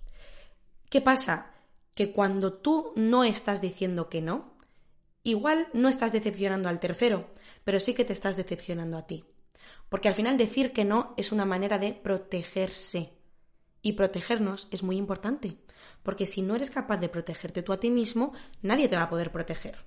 ¿Qué 0.89 0.99
pasa? 0.99 1.51
Que 1.93 2.11
cuando 2.11 2.51
tú 2.51 2.91
no 2.97 3.23
estás 3.23 3.61
diciendo 3.61 4.09
que 4.09 4.21
no, 4.21 4.57
igual 5.23 5.69
no 5.73 5.87
estás 5.87 6.11
decepcionando 6.11 6.67
al 6.67 6.79
tercero, 6.81 7.29
pero 7.63 7.79
sí 7.79 7.93
que 7.93 8.03
te 8.03 8.13
estás 8.13 8.35
decepcionando 8.35 8.97
a 8.97 9.07
ti. 9.07 9.23
Porque 9.87 10.07
al 10.07 10.13
final 10.13 10.37
decir 10.37 10.73
que 10.73 10.83
no 10.83 11.13
es 11.15 11.31
una 11.31 11.45
manera 11.45 11.77
de 11.77 11.93
protegerse. 11.93 13.13
Y 13.81 13.93
protegernos 13.93 14.67
es 14.71 14.83
muy 14.83 14.97
importante, 14.97 15.57
porque 16.03 16.25
si 16.25 16.41
no 16.41 16.55
eres 16.55 16.71
capaz 16.71 16.97
de 16.97 17.09
protegerte 17.09 17.63
tú 17.63 17.73
a 17.73 17.79
ti 17.79 17.89
mismo, 17.89 18.33
nadie 18.61 18.87
te 18.87 18.95
va 18.95 19.03
a 19.03 19.09
poder 19.09 19.31
proteger. 19.31 19.85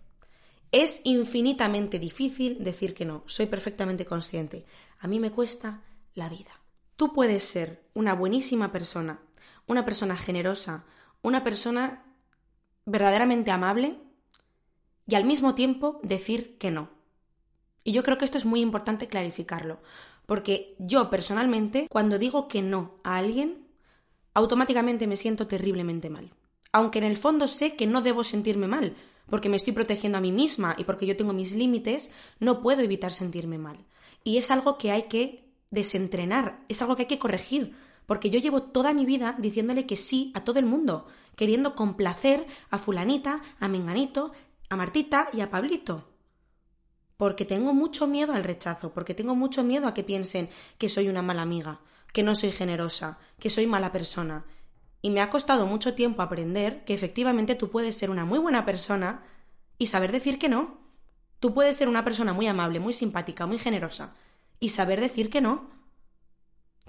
Es 0.73 1.00
infinitamente 1.04 1.99
difícil 1.99 2.62
decir 2.62 2.94
que 2.94 3.04
no, 3.04 3.23
soy 3.26 3.47
perfectamente 3.47 4.04
consciente. 4.04 4.64
A 4.99 5.06
mí 5.06 5.21
me 5.21 5.30
cuesta 5.30 5.83
la 6.14 6.28
vida. 6.28 6.50
Tú 6.97 7.12
puedes 7.12 7.42
ser 7.42 7.88
una 7.94 8.14
buenísima 8.14 8.73
persona, 8.73 9.21
una 9.66 9.85
persona 9.85 10.16
generosa, 10.16 10.85
una 11.23 11.42
persona 11.42 12.04
verdaderamente 12.87 13.50
amable 13.50 13.99
y 15.06 15.14
al 15.14 15.25
mismo 15.25 15.54
tiempo 15.54 16.00
decir 16.02 16.59
que 16.59 16.71
no. 16.71 16.90
Y 17.83 17.92
yo 17.92 18.02
creo 18.02 18.16
que 18.16 18.25
esto 18.25 18.38
es 18.38 18.47
muy 18.47 18.61
importante 18.61 19.09
clarificarlo, 19.09 19.80
porque 20.26 20.75
yo 20.78 21.11
personalmente, 21.11 21.87
cuando 21.90 22.18
digo 22.18 22.49
que 22.49 22.62
no 22.62 22.94
a 23.04 23.16
alguien, 23.16 23.63
automáticamente 24.35 25.07
me 25.07 25.17
siento 25.17 25.47
terriblemente 25.47 26.11
mal. 26.11 26.31
Aunque 26.73 26.99
en 26.99 27.05
el 27.05 27.17
fondo 27.17 27.47
sé 27.47 27.76
que 27.76 27.87
no 27.87 28.03
debo 28.03 28.25
sentirme 28.25 28.67
mal, 28.67 28.97
porque 29.31 29.49
me 29.49 29.57
estoy 29.57 29.73
protegiendo 29.73 30.19
a 30.19 30.21
mí 30.21 30.33
misma 30.33 30.75
y 30.76 30.85
porque 30.85 31.07
yo 31.07 31.17
tengo 31.17 31.33
mis 31.33 31.53
límites, 31.53 32.11
no 32.41 32.61
puedo 32.61 32.83
evitar 32.83 33.12
sentirme 33.12 33.59
mal. 33.59 33.79
Y 34.23 34.37
es 34.37 34.50
algo 34.50 34.76
que 34.76 34.91
hay 34.91 35.05
que 35.05 35.45
desentrenar, 35.71 36.64
es 36.69 36.83
algo 36.83 36.97
que 36.97 37.03
hay 37.03 37.09
que 37.09 37.19
corregir, 37.19 37.75
porque 38.07 38.31
yo 38.31 38.38
llevo 38.38 38.62
toda 38.62 38.93
mi 38.93 39.07
vida 39.07 39.35
diciéndole 39.38 39.87
que 39.87 39.97
sí 39.97 40.31
a 40.35 40.45
todo 40.45 40.59
el 40.59 40.67
mundo, 40.67 41.07
queriendo 41.37 41.75
complacer 41.75 42.47
a 42.71 42.79
fulanita, 42.79 43.43
a 43.61 43.69
menganito, 43.69 44.33
a 44.69 44.76
Martita 44.76 45.29
y 45.33 45.41
a 45.41 45.50
Pablito. 45.50 46.09
Porque 47.17 47.45
tengo 47.45 47.73
mucho 47.73 48.07
miedo 48.07 48.33
al 48.33 48.45
rechazo, 48.45 48.93
porque 48.93 49.14
tengo 49.14 49.35
mucho 49.35 49.62
miedo 49.62 49.87
a 49.87 49.95
que 49.95 50.03
piensen 50.03 50.49
que 50.79 50.88
soy 50.88 51.09
una 51.09 51.23
mala 51.23 51.43
amiga, 51.43 51.81
que 52.14 52.23
no 52.23 52.37
soy 52.37 52.52
generosa, 52.52 53.18
que 53.40 53.50
soy 53.50 53.66
mala 53.66 53.90
persona. 53.90 54.44
Y 55.02 55.11
me 55.11 55.21
ha 55.21 55.30
costado 55.30 55.66
mucho 55.66 55.94
tiempo 55.94 56.23
aprender 56.23 56.85
que 56.85 56.94
efectivamente 56.94 57.56
tú 57.56 57.71
puedes 57.71 57.97
ser 57.97 58.09
una 58.09 58.25
muy 58.25 58.38
buena 58.38 58.64
persona 58.64 59.25
y 59.78 59.87
saber 59.87 60.12
decir 60.12 60.38
que 60.38 60.49
no. 60.49 60.78
Tú 61.40 61.52
puedes 61.52 61.76
ser 61.76 61.88
una 61.88 62.04
persona 62.04 62.33
muy 62.33 62.47
amable, 62.47 62.78
muy 62.78 62.92
simpática, 62.92 63.47
muy 63.47 63.59
generosa 63.59 64.14
y 64.61 64.68
saber 64.68 65.00
decir 65.00 65.28
que 65.28 65.40
no. 65.40 65.68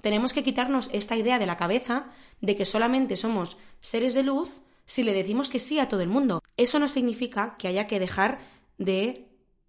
Tenemos 0.00 0.32
que 0.32 0.44
quitarnos 0.44 0.88
esta 0.92 1.16
idea 1.16 1.40
de 1.40 1.46
la 1.46 1.56
cabeza 1.56 2.06
de 2.40 2.54
que 2.54 2.64
solamente 2.64 3.16
somos 3.16 3.56
seres 3.80 4.14
de 4.14 4.22
luz 4.22 4.62
si 4.84 5.02
le 5.02 5.12
decimos 5.12 5.48
que 5.48 5.58
sí 5.58 5.80
a 5.80 5.88
todo 5.88 6.02
el 6.02 6.08
mundo. 6.08 6.40
Eso 6.56 6.78
no 6.78 6.86
significa 6.86 7.56
que 7.58 7.66
haya 7.66 7.88
que 7.88 7.98
dejar 7.98 8.38
de 8.78 9.25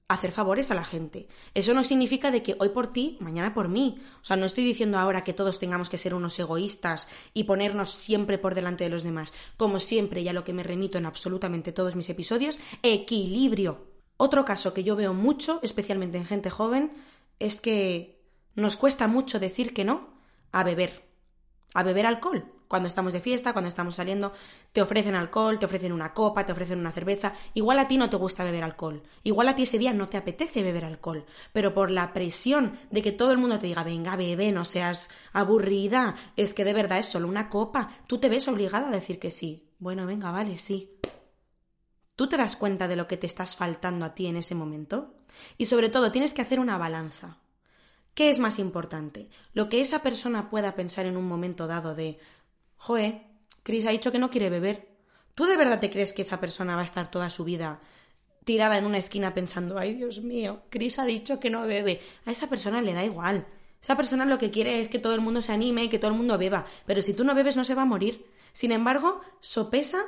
hacer 0.08 0.32
favores 0.32 0.72
a 0.72 0.76
la 0.76 0.86
gente. 0.86 1.28
Eso 1.54 1.74
no 1.74 1.84
significa 1.84 2.32
de 2.32 2.42
que 2.42 2.56
hoy 2.60 2.70
por 2.70 2.88
ti, 2.88 3.18
mañana 3.20 3.54
por 3.54 3.68
mí. 3.68 3.96
O 4.22 4.26
sea, 4.26 4.38
no 4.38 4.46
estoy 4.46 4.64
diciendo 4.64 4.98
ahora 4.98 5.24
que 5.24 5.34
todos 5.34 5.60
tengamos 5.60 5.90
que 5.90 5.98
ser 5.98 6.14
unos 6.14 6.40
egoístas 6.40 7.10
y 7.34 7.44
ponernos 7.44 7.92
siempre 7.92 8.38
por 8.38 8.56
delante 8.56 8.86
de 8.86 8.90
los 8.90 9.04
demás. 9.04 9.34
Como 9.58 9.80
siempre, 9.80 10.22
y 10.22 10.30
a 10.30 10.34
lo 10.34 10.44
que 10.44 10.54
me 10.54 10.64
remito 10.64 10.98
en 10.98 11.06
absolutamente 11.06 11.72
todos 11.72 11.96
mis 11.96 12.10
episodios, 12.10 12.60
equilibrio. 12.84 13.88
Otro 14.16 14.46
caso 14.46 14.74
que 14.74 14.84
yo 14.84 14.96
veo 14.96 15.14
mucho, 15.14 15.60
especialmente 15.62 16.18
en 16.18 16.26
gente 16.26 16.50
joven, 16.50 16.94
es 17.40 17.60
que 17.60 18.24
nos 18.56 18.78
cuesta 18.78 19.08
mucho 19.08 19.40
decir 19.40 19.74
que 19.74 19.84
no 19.84 20.10
a 20.52 20.64
beber, 20.64 21.04
a 21.74 21.84
beber 21.84 22.06
alcohol. 22.06 22.57
Cuando 22.68 22.88
estamos 22.88 23.14
de 23.14 23.22
fiesta, 23.22 23.54
cuando 23.54 23.70
estamos 23.70 23.96
saliendo, 23.96 24.34
te 24.74 24.82
ofrecen 24.82 25.16
alcohol, 25.16 25.58
te 25.58 25.66
ofrecen 25.66 25.94
una 25.94 26.14
copa, 26.14 26.46
te 26.46 26.52
ofrecen 26.52 26.80
una 26.80 26.92
cerveza. 26.92 27.34
Igual 27.54 27.80
a 27.80 27.88
ti 27.88 27.98
no 27.98 28.10
te 28.10 28.18
gusta 28.18 28.44
beber 28.44 28.64
alcohol. 28.64 29.04
Igual 29.24 29.48
a 29.48 29.56
ti 29.56 29.64
ese 29.64 29.78
día 29.78 29.94
no 29.94 30.10
te 30.10 30.18
apetece 30.18 30.64
beber 30.64 30.84
alcohol. 30.84 31.26
Pero 31.54 31.74
por 31.74 31.92
la 31.92 32.12
presión 32.14 32.78
de 32.92 33.02
que 33.02 33.14
todo 33.14 33.32
el 33.32 33.38
mundo 33.38 33.58
te 33.58 33.68
diga, 33.68 33.84
venga, 33.84 34.16
bebe, 34.16 34.52
no 34.52 34.66
seas 34.66 35.10
aburrida, 35.32 36.16
es 36.36 36.54
que 36.54 36.66
de 36.66 36.74
verdad 36.74 37.00
es 37.00 37.06
solo 37.06 37.28
una 37.28 37.50
copa, 37.50 37.90
tú 38.08 38.18
te 38.18 38.30
ves 38.30 38.48
obligada 38.48 38.90
a 38.90 38.92
decir 38.92 39.20
que 39.20 39.32
sí. 39.32 39.70
Bueno, 39.80 40.06
venga, 40.06 40.32
vale, 40.32 40.58
sí. 40.58 41.00
¿Tú 42.16 42.28
te 42.28 42.36
das 42.36 42.56
cuenta 42.56 42.88
de 42.88 42.96
lo 42.96 43.08
que 43.08 43.16
te 43.16 43.28
estás 43.28 43.56
faltando 43.56 44.04
a 44.04 44.16
ti 44.16 44.28
en 44.28 44.38
ese 44.38 44.56
momento? 44.56 45.14
Y 45.58 45.68
sobre 45.68 45.90
todo, 45.90 46.12
tienes 46.12 46.34
que 46.34 46.42
hacer 46.42 46.60
una 46.60 46.78
balanza. 46.78 47.38
¿Qué 48.18 48.30
es 48.30 48.40
más 48.40 48.58
importante? 48.58 49.30
Lo 49.54 49.70
que 49.70 49.80
esa 49.80 50.02
persona 50.02 50.50
pueda 50.50 50.74
pensar 50.74 51.06
en 51.06 51.18
un 51.18 51.28
momento 51.28 51.68
dado 51.68 51.94
de, 51.94 52.18
joe, 52.78 53.22
Chris 53.64 53.86
ha 53.86 53.92
dicho 53.92 54.12
que 54.12 54.20
no 54.20 54.30
quiere 54.30 54.50
beber. 54.50 54.88
¿Tú 55.36 55.46
de 55.46 55.58
verdad 55.58 55.80
te 55.80 55.90
crees 55.90 56.14
que 56.14 56.22
esa 56.22 56.40
persona 56.40 56.76
va 56.76 56.82
a 56.82 56.86
estar 56.86 57.12
toda 57.12 57.30
su 57.30 57.44
vida 57.44 57.80
tirada 58.44 58.78
en 58.78 58.86
una 58.86 58.98
esquina 58.98 59.34
pensando, 59.34 59.78
ay 59.78 59.94
Dios 59.94 60.22
mío, 60.22 60.64
Chris 60.70 61.00
ha 61.00 61.06
dicho 61.06 61.40
que 61.40 61.50
no 61.50 61.64
bebe? 61.64 62.02
A 62.26 62.32
esa 62.32 62.48
persona 62.48 62.82
le 62.82 62.94
da 62.94 63.04
igual. 63.04 63.46
Esa 63.82 63.96
persona 63.96 64.26
lo 64.26 64.38
que 64.38 64.52
quiere 64.52 64.82
es 64.82 64.90
que 64.90 65.00
todo 65.00 65.14
el 65.14 65.22
mundo 65.22 65.42
se 65.42 65.52
anime 65.52 65.84
y 65.84 65.90
que 65.90 66.00
todo 66.00 66.12
el 66.12 66.18
mundo 66.18 66.38
beba. 66.38 66.66
Pero 66.86 67.02
si 67.02 67.14
tú 67.14 67.24
no 67.24 67.36
bebes 67.36 67.56
no 67.58 67.64
se 67.64 67.76
va 67.76 67.84
a 67.84 67.86
morir. 67.86 68.26
Sin 68.54 68.72
embargo, 68.72 69.22
sopesa 69.40 70.04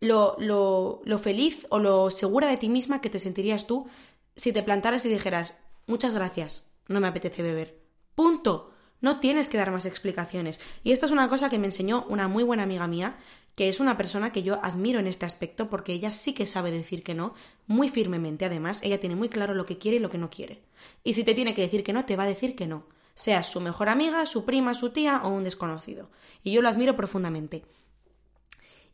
lo, 0.00 0.36
lo, 0.38 1.00
lo 1.04 1.18
feliz 1.18 1.66
o 1.70 1.78
lo 1.78 2.10
segura 2.10 2.48
de 2.48 2.58
ti 2.58 2.68
misma 2.68 3.00
que 3.00 3.08
te 3.08 3.18
sentirías 3.18 3.66
tú 3.66 3.86
si 4.34 4.52
te 4.52 4.62
plantaras 4.62 5.06
y 5.06 5.08
dijeras, 5.08 5.56
Muchas 5.86 6.14
gracias. 6.14 6.66
No 6.88 7.00
me 7.00 7.06
apetece 7.06 7.42
beber. 7.42 7.80
Punto. 8.14 8.72
No 9.00 9.20
tienes 9.20 9.48
que 9.48 9.58
dar 9.58 9.70
más 9.70 9.86
explicaciones. 9.86 10.60
Y 10.82 10.92
esto 10.92 11.06
es 11.06 11.12
una 11.12 11.28
cosa 11.28 11.48
que 11.48 11.58
me 11.58 11.66
enseñó 11.66 12.04
una 12.08 12.28
muy 12.28 12.44
buena 12.44 12.62
amiga 12.62 12.86
mía, 12.86 13.18
que 13.54 13.68
es 13.68 13.80
una 13.80 13.96
persona 13.96 14.32
que 14.32 14.42
yo 14.42 14.62
admiro 14.62 15.00
en 15.00 15.06
este 15.06 15.26
aspecto 15.26 15.68
porque 15.68 15.92
ella 15.92 16.12
sí 16.12 16.34
que 16.34 16.46
sabe 16.46 16.70
decir 16.70 17.02
que 17.02 17.14
no, 17.14 17.34
muy 17.66 17.88
firmemente 17.88 18.44
además, 18.44 18.80
ella 18.82 19.00
tiene 19.00 19.16
muy 19.16 19.28
claro 19.28 19.54
lo 19.54 19.66
que 19.66 19.78
quiere 19.78 19.96
y 19.96 20.00
lo 20.00 20.10
que 20.10 20.18
no 20.18 20.30
quiere. 20.30 20.62
Y 21.04 21.14
si 21.14 21.24
te 21.24 21.34
tiene 21.34 21.54
que 21.54 21.62
decir 21.62 21.82
que 21.82 21.92
no, 21.92 22.04
te 22.04 22.16
va 22.16 22.24
a 22.24 22.28
decir 22.28 22.54
que 22.54 22.66
no, 22.66 22.86
sea 23.14 23.42
su 23.42 23.60
mejor 23.60 23.88
amiga, 23.88 24.26
su 24.26 24.44
prima, 24.44 24.74
su 24.74 24.90
tía 24.90 25.22
o 25.24 25.28
un 25.30 25.42
desconocido. 25.42 26.10
Y 26.42 26.52
yo 26.52 26.60
lo 26.60 26.68
admiro 26.68 26.96
profundamente. 26.96 27.64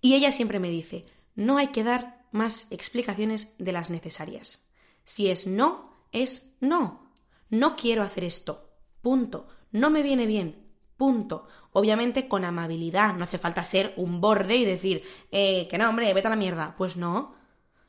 Y 0.00 0.14
ella 0.14 0.30
siempre 0.30 0.60
me 0.60 0.70
dice, 0.70 1.06
no 1.34 1.58
hay 1.58 1.68
que 1.68 1.84
dar 1.84 2.24
más 2.30 2.66
explicaciones 2.70 3.54
de 3.58 3.72
las 3.72 3.90
necesarias. 3.90 4.62
Si 5.04 5.28
es 5.28 5.46
no, 5.46 5.92
es 6.12 6.54
no. 6.60 7.10
No 7.50 7.74
quiero 7.74 8.02
hacer 8.02 8.24
esto. 8.24 8.70
Punto. 9.00 9.48
No 9.72 9.90
me 9.90 10.02
viene 10.02 10.26
bien. 10.26 10.68
Punto. 10.96 11.48
Obviamente 11.72 12.28
con 12.28 12.44
amabilidad. 12.44 13.14
No 13.16 13.24
hace 13.24 13.38
falta 13.38 13.62
ser 13.62 13.94
un 13.96 14.20
borde 14.20 14.56
y 14.56 14.64
decir, 14.64 15.02
eh, 15.30 15.66
que 15.68 15.78
no, 15.78 15.88
hombre, 15.88 16.12
vete 16.14 16.28
a 16.28 16.30
la 16.30 16.36
mierda. 16.36 16.74
Pues 16.78 16.96
no. 16.96 17.34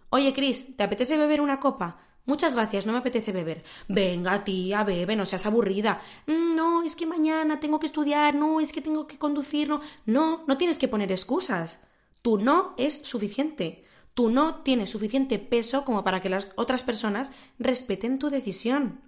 Oye, 0.09 0.33
Cris, 0.33 0.75
¿te 0.75 0.83
apetece 0.83 1.17
beber 1.17 1.41
una 1.41 1.59
copa? 1.59 1.99
Muchas 2.25 2.53
gracias, 2.55 2.85
no 2.85 2.93
me 2.93 2.99
apetece 2.99 3.33
beber. 3.33 3.63
Venga, 3.89 4.43
tía, 4.45 4.83
bebe, 4.83 5.15
no 5.15 5.25
seas 5.25 5.45
aburrida. 5.45 6.01
Mm, 6.25 6.55
no, 6.55 6.83
es 6.83 6.95
que 6.95 7.05
mañana 7.05 7.59
tengo 7.59 7.79
que 7.79 7.87
estudiar, 7.87 8.33
no, 8.33 8.61
es 8.61 8.71
que 8.71 8.81
tengo 8.81 9.07
que 9.07 9.17
conducir, 9.17 9.67
no. 9.67 9.81
No, 10.05 10.43
no 10.47 10.57
tienes 10.57 10.77
que 10.77 10.87
poner 10.87 11.11
excusas. 11.11 11.81
Tu 12.21 12.37
no 12.37 12.75
es 12.77 13.01
suficiente. 13.03 13.83
Tú 14.13 14.29
no 14.29 14.61
tienes 14.61 14.89
suficiente 14.91 15.39
peso 15.39 15.83
como 15.83 16.03
para 16.03 16.21
que 16.21 16.29
las 16.29 16.51
otras 16.55 16.83
personas 16.83 17.33
respeten 17.59 18.19
tu 18.19 18.29
decisión. 18.29 19.01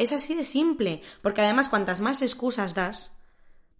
Es 0.00 0.12
así 0.12 0.34
de 0.34 0.44
simple, 0.44 1.02
porque 1.20 1.42
además 1.42 1.68
cuantas 1.68 2.00
más 2.00 2.22
excusas 2.22 2.72
das, 2.72 3.12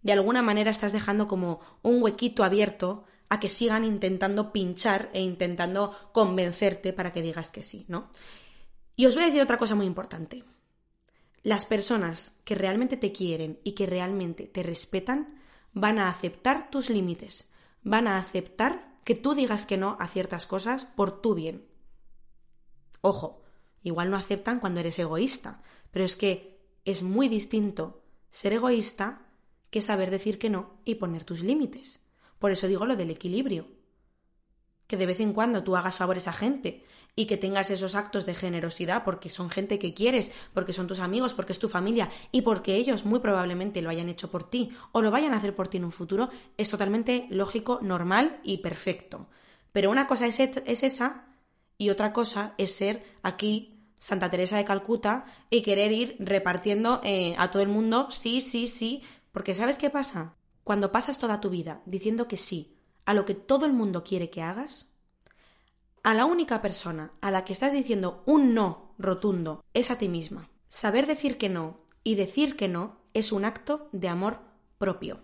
de 0.03 0.11
alguna 0.11 0.43
manera 0.43 0.69
estás 0.69 0.91
dejando 0.91 1.27
como 1.27 1.61
un 1.81 2.03
huequito 2.03 2.43
abierto 2.43 3.05
a 3.27 3.39
que 3.39 3.49
sigan 3.49 3.83
intentando 3.83 4.51
pinchar 4.51 5.09
e 5.13 5.21
intentando 5.21 5.97
convencerte 6.11 6.93
para 6.93 7.11
que 7.11 7.23
digas 7.23 7.51
que 7.51 7.63
sí, 7.63 7.85
¿no? 7.87 8.11
Y 8.95 9.07
os 9.07 9.15
voy 9.15 9.23
a 9.23 9.25
decir 9.25 9.41
otra 9.41 9.57
cosa 9.57 9.73
muy 9.73 9.87
importante. 9.87 10.43
Las 11.41 11.65
personas 11.65 12.39
que 12.45 12.53
realmente 12.53 12.97
te 12.97 13.11
quieren 13.11 13.59
y 13.63 13.71
que 13.71 13.87
realmente 13.87 14.45
te 14.45 14.61
respetan 14.61 15.41
van 15.73 15.97
a 15.97 16.07
aceptar 16.07 16.69
tus 16.69 16.91
límites, 16.91 17.51
van 17.81 18.05
a 18.05 18.19
aceptar 18.19 18.93
que 19.03 19.15
tú 19.15 19.33
digas 19.33 19.65
que 19.65 19.77
no 19.77 19.97
a 19.99 20.07
ciertas 20.07 20.45
cosas 20.45 20.85
por 20.85 21.19
tu 21.19 21.33
bien. 21.33 21.65
Ojo, 23.01 23.41
igual 23.81 24.11
no 24.11 24.17
aceptan 24.17 24.59
cuando 24.59 24.81
eres 24.81 24.99
egoísta, 24.99 25.63
pero 25.91 26.05
es 26.05 26.15
que 26.15 26.59
es 26.85 27.03
muy 27.03 27.27
distinto 27.27 28.01
ser 28.29 28.53
egoísta 28.53 29.27
que 29.69 29.81
saber 29.81 30.11
decir 30.11 30.39
que 30.39 30.49
no 30.49 30.79
y 30.85 30.95
poner 30.95 31.25
tus 31.25 31.41
límites. 31.41 32.01
Por 32.39 32.51
eso 32.51 32.67
digo 32.67 32.85
lo 32.85 32.95
del 32.95 33.11
equilibrio. 33.11 33.67
Que 34.87 34.97
de 34.97 35.05
vez 35.05 35.19
en 35.19 35.33
cuando 35.33 35.63
tú 35.63 35.77
hagas 35.77 35.97
favores 35.97 36.27
a 36.27 36.33
gente 36.33 36.83
y 37.15 37.25
que 37.25 37.37
tengas 37.37 37.71
esos 37.71 37.95
actos 37.95 38.25
de 38.25 38.35
generosidad 38.35 39.03
porque 39.03 39.29
son 39.29 39.49
gente 39.49 39.79
que 39.79 39.93
quieres, 39.93 40.31
porque 40.53 40.73
son 40.73 40.87
tus 40.87 40.99
amigos, 40.99 41.33
porque 41.33 41.53
es 41.53 41.59
tu 41.59 41.69
familia 41.69 42.09
y 42.31 42.41
porque 42.41 42.75
ellos 42.75 43.05
muy 43.05 43.19
probablemente 43.19 43.81
lo 43.81 43.89
hayan 43.89 44.09
hecho 44.09 44.31
por 44.31 44.49
ti 44.49 44.71
o 44.91 45.01
lo 45.01 45.11
vayan 45.11 45.33
a 45.33 45.37
hacer 45.37 45.55
por 45.55 45.67
ti 45.67 45.77
en 45.77 45.85
un 45.85 45.91
futuro, 45.91 46.29
es 46.57 46.69
totalmente 46.69 47.27
lógico, 47.29 47.79
normal 47.81 48.39
y 48.43 48.57
perfecto. 48.57 49.27
Pero 49.71 49.91
una 49.91 50.07
cosa 50.07 50.27
es, 50.27 50.39
esa 50.39 51.27
y 51.77 51.89
otra 51.89 52.11
cosa 52.13 52.53
es 52.57 52.73
ser 52.75 53.03
aquí 53.23 53.80
Santa 54.01 54.31
Teresa 54.31 54.57
de 54.57 54.65
Calcuta 54.65 55.25
y 55.51 55.61
querer 55.61 55.91
ir 55.91 56.15
repartiendo 56.17 57.01
eh, 57.03 57.35
a 57.37 57.51
todo 57.51 57.61
el 57.61 57.69
mundo 57.69 58.09
sí, 58.09 58.41
sí, 58.41 58.67
sí, 58.67 59.03
porque 59.31 59.53
¿sabes 59.53 59.77
qué 59.77 59.91
pasa? 59.91 60.33
Cuando 60.63 60.91
pasas 60.91 61.19
toda 61.19 61.39
tu 61.39 61.51
vida 61.51 61.83
diciendo 61.85 62.27
que 62.27 62.35
sí 62.35 62.75
a 63.05 63.13
lo 63.13 63.25
que 63.25 63.35
todo 63.35 63.67
el 63.67 63.73
mundo 63.73 64.03
quiere 64.03 64.31
que 64.31 64.41
hagas, 64.41 64.91
a 66.01 66.15
la 66.15 66.25
única 66.25 66.63
persona 66.63 67.13
a 67.21 67.29
la 67.29 67.45
que 67.45 67.53
estás 67.53 67.73
diciendo 67.73 68.23
un 68.25 68.55
no 68.55 68.95
rotundo 68.97 69.63
es 69.75 69.91
a 69.91 69.99
ti 69.99 70.09
misma. 70.09 70.49
Saber 70.67 71.05
decir 71.05 71.37
que 71.37 71.49
no 71.49 71.81
y 72.03 72.15
decir 72.15 72.55
que 72.55 72.67
no 72.67 73.01
es 73.13 73.31
un 73.31 73.45
acto 73.45 73.87
de 73.91 74.07
amor 74.07 74.39
propio. 74.79 75.19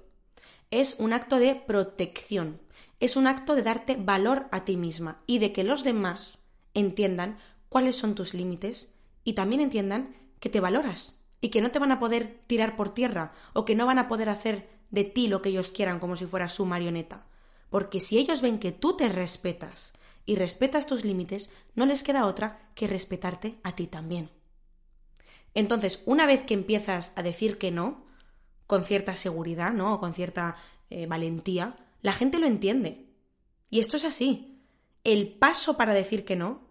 Es 0.69 0.97
un 0.99 1.13
acto 1.13 1.39
de 1.39 1.55
protección. 1.55 2.61
Es 2.99 3.15
un 3.15 3.25
acto 3.25 3.55
de 3.55 3.63
darte 3.63 3.95
valor 3.95 4.47
a 4.51 4.65
ti 4.65 4.77
misma 4.77 5.23
y 5.25 5.39
de 5.39 5.51
que 5.51 5.63
los 5.63 5.83
demás 5.83 6.43
entiendan 6.75 7.39
cuáles 7.69 7.95
son 7.95 8.15
tus 8.15 8.33
límites 8.33 8.93
y 9.23 9.33
también 9.33 9.61
entiendan 9.61 10.15
que 10.39 10.49
te 10.49 10.59
valoras 10.59 11.17
y 11.41 11.49
que 11.49 11.61
no 11.61 11.71
te 11.71 11.79
van 11.79 11.91
a 11.91 11.99
poder 11.99 12.41
tirar 12.47 12.75
por 12.75 12.93
tierra 12.93 13.33
o 13.53 13.65
que 13.65 13.75
no 13.75 13.85
van 13.85 13.99
a 13.99 14.07
poder 14.07 14.29
hacer 14.29 14.69
de 14.89 15.03
ti 15.03 15.27
lo 15.27 15.41
que 15.41 15.49
ellos 15.49 15.71
quieran 15.71 15.99
como 15.99 16.15
si 16.15 16.25
fuera 16.25 16.49
su 16.49 16.65
marioneta. 16.65 17.25
Porque 17.69 17.99
si 17.99 18.17
ellos 18.17 18.41
ven 18.41 18.59
que 18.59 18.71
tú 18.71 18.95
te 18.95 19.09
respetas 19.09 19.93
y 20.25 20.35
respetas 20.35 20.87
tus 20.87 21.03
límites, 21.03 21.49
no 21.75 21.85
les 21.85 22.03
queda 22.03 22.25
otra 22.25 22.69
que 22.75 22.87
respetarte 22.87 23.59
a 23.63 23.75
ti 23.75 23.87
también. 23.87 24.29
Entonces, 25.53 26.03
una 26.05 26.25
vez 26.25 26.43
que 26.43 26.53
empiezas 26.53 27.11
a 27.15 27.23
decir 27.23 27.57
que 27.57 27.71
no, 27.71 28.05
con 28.67 28.83
cierta 28.83 29.15
seguridad, 29.15 29.73
¿no? 29.73 29.95
O 29.95 29.99
con 29.99 30.13
cierta 30.13 30.55
eh, 30.89 31.07
valentía, 31.07 31.77
la 32.01 32.13
gente 32.13 32.39
lo 32.39 32.47
entiende. 32.47 33.09
Y 33.69 33.79
esto 33.79 33.97
es 33.97 34.05
así. 34.05 34.63
El 35.03 35.33
paso 35.37 35.77
para 35.77 35.93
decir 35.93 36.25
que 36.25 36.35
no 36.35 36.66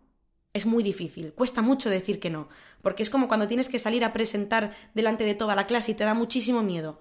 es 0.57 0.66
muy 0.66 0.83
difícil, 0.83 1.33
cuesta 1.33 1.62
mucho 1.62 1.90
decir 1.90 2.19
que 2.19 2.31
no, 2.31 2.49
porque 2.83 3.03
es 3.03 3.11
como 3.11 3.29
cuando 3.29 3.49
tienes 3.49 3.69
que 3.69 3.79
salir 3.79 4.05
a 4.05 4.12
presentar 4.12 4.73
delante 4.95 5.25
de 5.25 5.35
toda 5.35 5.55
la 5.55 5.66
clase 5.66 5.92
y 5.92 5.95
te 5.95 6.05
da 6.05 6.14
muchísimo 6.14 6.62
miedo. 6.62 6.99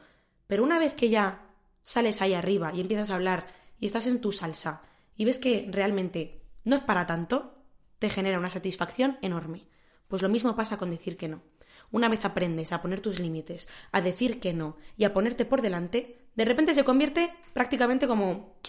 Pero 0.47 0.63
una 0.63 0.77
vez 0.77 0.93
que 0.93 1.09
ya 1.09 1.47
sales 1.83 2.21
ahí 2.21 2.33
arriba 2.33 2.71
y 2.73 2.81
empiezas 2.81 3.11
a 3.11 3.15
hablar 3.15 3.47
y 3.79 3.85
estás 3.85 4.07
en 4.07 4.19
tu 4.19 4.31
salsa 4.31 4.83
y 5.15 5.25
ves 5.25 5.37
que 5.37 5.67
realmente 5.71 6.41
no 6.63 6.75
es 6.75 6.81
para 6.83 7.07
tanto, 7.07 7.55
te 7.99 8.09
genera 8.09 8.39
una 8.39 8.49
satisfacción 8.49 9.17
enorme. 9.21 9.65
Pues 10.07 10.21
lo 10.21 10.29
mismo 10.29 10.55
pasa 10.55 10.77
con 10.77 10.91
decir 10.91 11.17
que 11.17 11.27
no. 11.27 11.41
Una 11.91 12.09
vez 12.09 12.25
aprendes 12.25 12.73
a 12.73 12.81
poner 12.81 12.99
tus 12.99 13.19
límites, 13.19 13.69
a 13.91 14.01
decir 14.01 14.39
que 14.39 14.53
no 14.53 14.77
y 14.97 15.05
a 15.05 15.13
ponerte 15.13 15.45
por 15.45 15.61
delante, 15.61 16.27
de 16.35 16.45
repente 16.45 16.73
se 16.73 16.83
convierte 16.83 17.31
prácticamente 17.53 18.07
como 18.07 18.59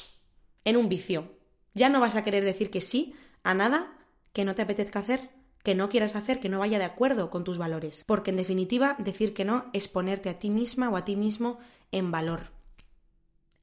en 0.64 0.77
un 0.77 0.88
vicio. 0.88 1.33
Ya 1.75 1.88
no 1.88 2.01
vas 2.01 2.16
a 2.16 2.25
querer 2.25 2.44
decir 2.44 2.70
que 2.70 2.81
sí 2.81 3.14
a 3.42 3.55
nada 3.55 3.95
que 4.37 4.44
no 4.44 4.55
te 4.55 4.61
apetezca 4.61 4.99
hacer, 4.99 5.31
que 5.62 5.75
no 5.75 5.88
quieras 5.88 6.14
hacer, 6.14 6.40
que 6.40 6.51
no 6.51 6.59
vaya 6.59 6.79
de 6.79 6.85
acuerdo 6.85 7.31
con 7.31 7.42
tus 7.42 7.57
valores. 7.57 8.05
Porque 8.07 8.33
en 8.33 8.37
definitiva, 8.37 8.94
decir 8.99 9.33
que 9.33 9.46
no 9.46 9.70
es 9.72 9.88
ponerte 9.88 10.29
a 10.29 10.38
ti 10.38 10.51
misma 10.51 10.90
o 10.90 10.99
a 10.99 11.07
ti 11.07 11.16
mismo 11.16 11.59
en 11.90 12.11
valor. 12.11 12.51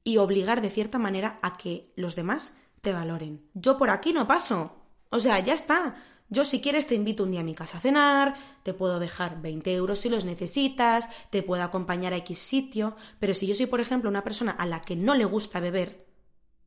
Y 0.02 0.16
obligar 0.16 0.62
de 0.62 0.70
cierta 0.70 0.98
manera 0.98 1.38
a 1.42 1.56
que 1.56 1.92
los 1.94 2.16
demás 2.16 2.56
te 2.80 2.92
valoren. 2.92 3.48
Yo 3.54 3.78
por 3.78 3.88
aquí 3.88 4.12
no 4.12 4.26
paso. 4.26 4.74
O 5.10 5.20
sea, 5.20 5.38
ya 5.38 5.54
está. 5.54 5.94
Yo 6.28 6.42
si 6.42 6.60
quieres 6.60 6.88
te 6.88 6.96
invito 6.96 7.22
un 7.22 7.30
día 7.30 7.42
a 7.42 7.44
mi 7.44 7.54
casa 7.54 7.78
a 7.78 7.80
cenar, 7.80 8.34
te 8.64 8.74
puedo 8.74 8.98
dejar 8.98 9.40
20 9.40 9.72
euros 9.74 10.00
si 10.00 10.08
los 10.08 10.24
necesitas, 10.24 11.08
te 11.30 11.44
puedo 11.44 11.62
acompañar 11.62 12.14
a 12.14 12.16
X 12.16 12.36
sitio, 12.36 12.96
pero 13.20 13.32
si 13.32 13.46
yo 13.46 13.54
soy, 13.54 13.66
por 13.66 13.80
ejemplo, 13.80 14.10
una 14.10 14.24
persona 14.24 14.50
a 14.50 14.66
la 14.66 14.80
que 14.80 14.96
no 14.96 15.14
le 15.14 15.24
gusta 15.24 15.60
beber 15.60 16.08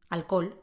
alcohol, 0.10 0.62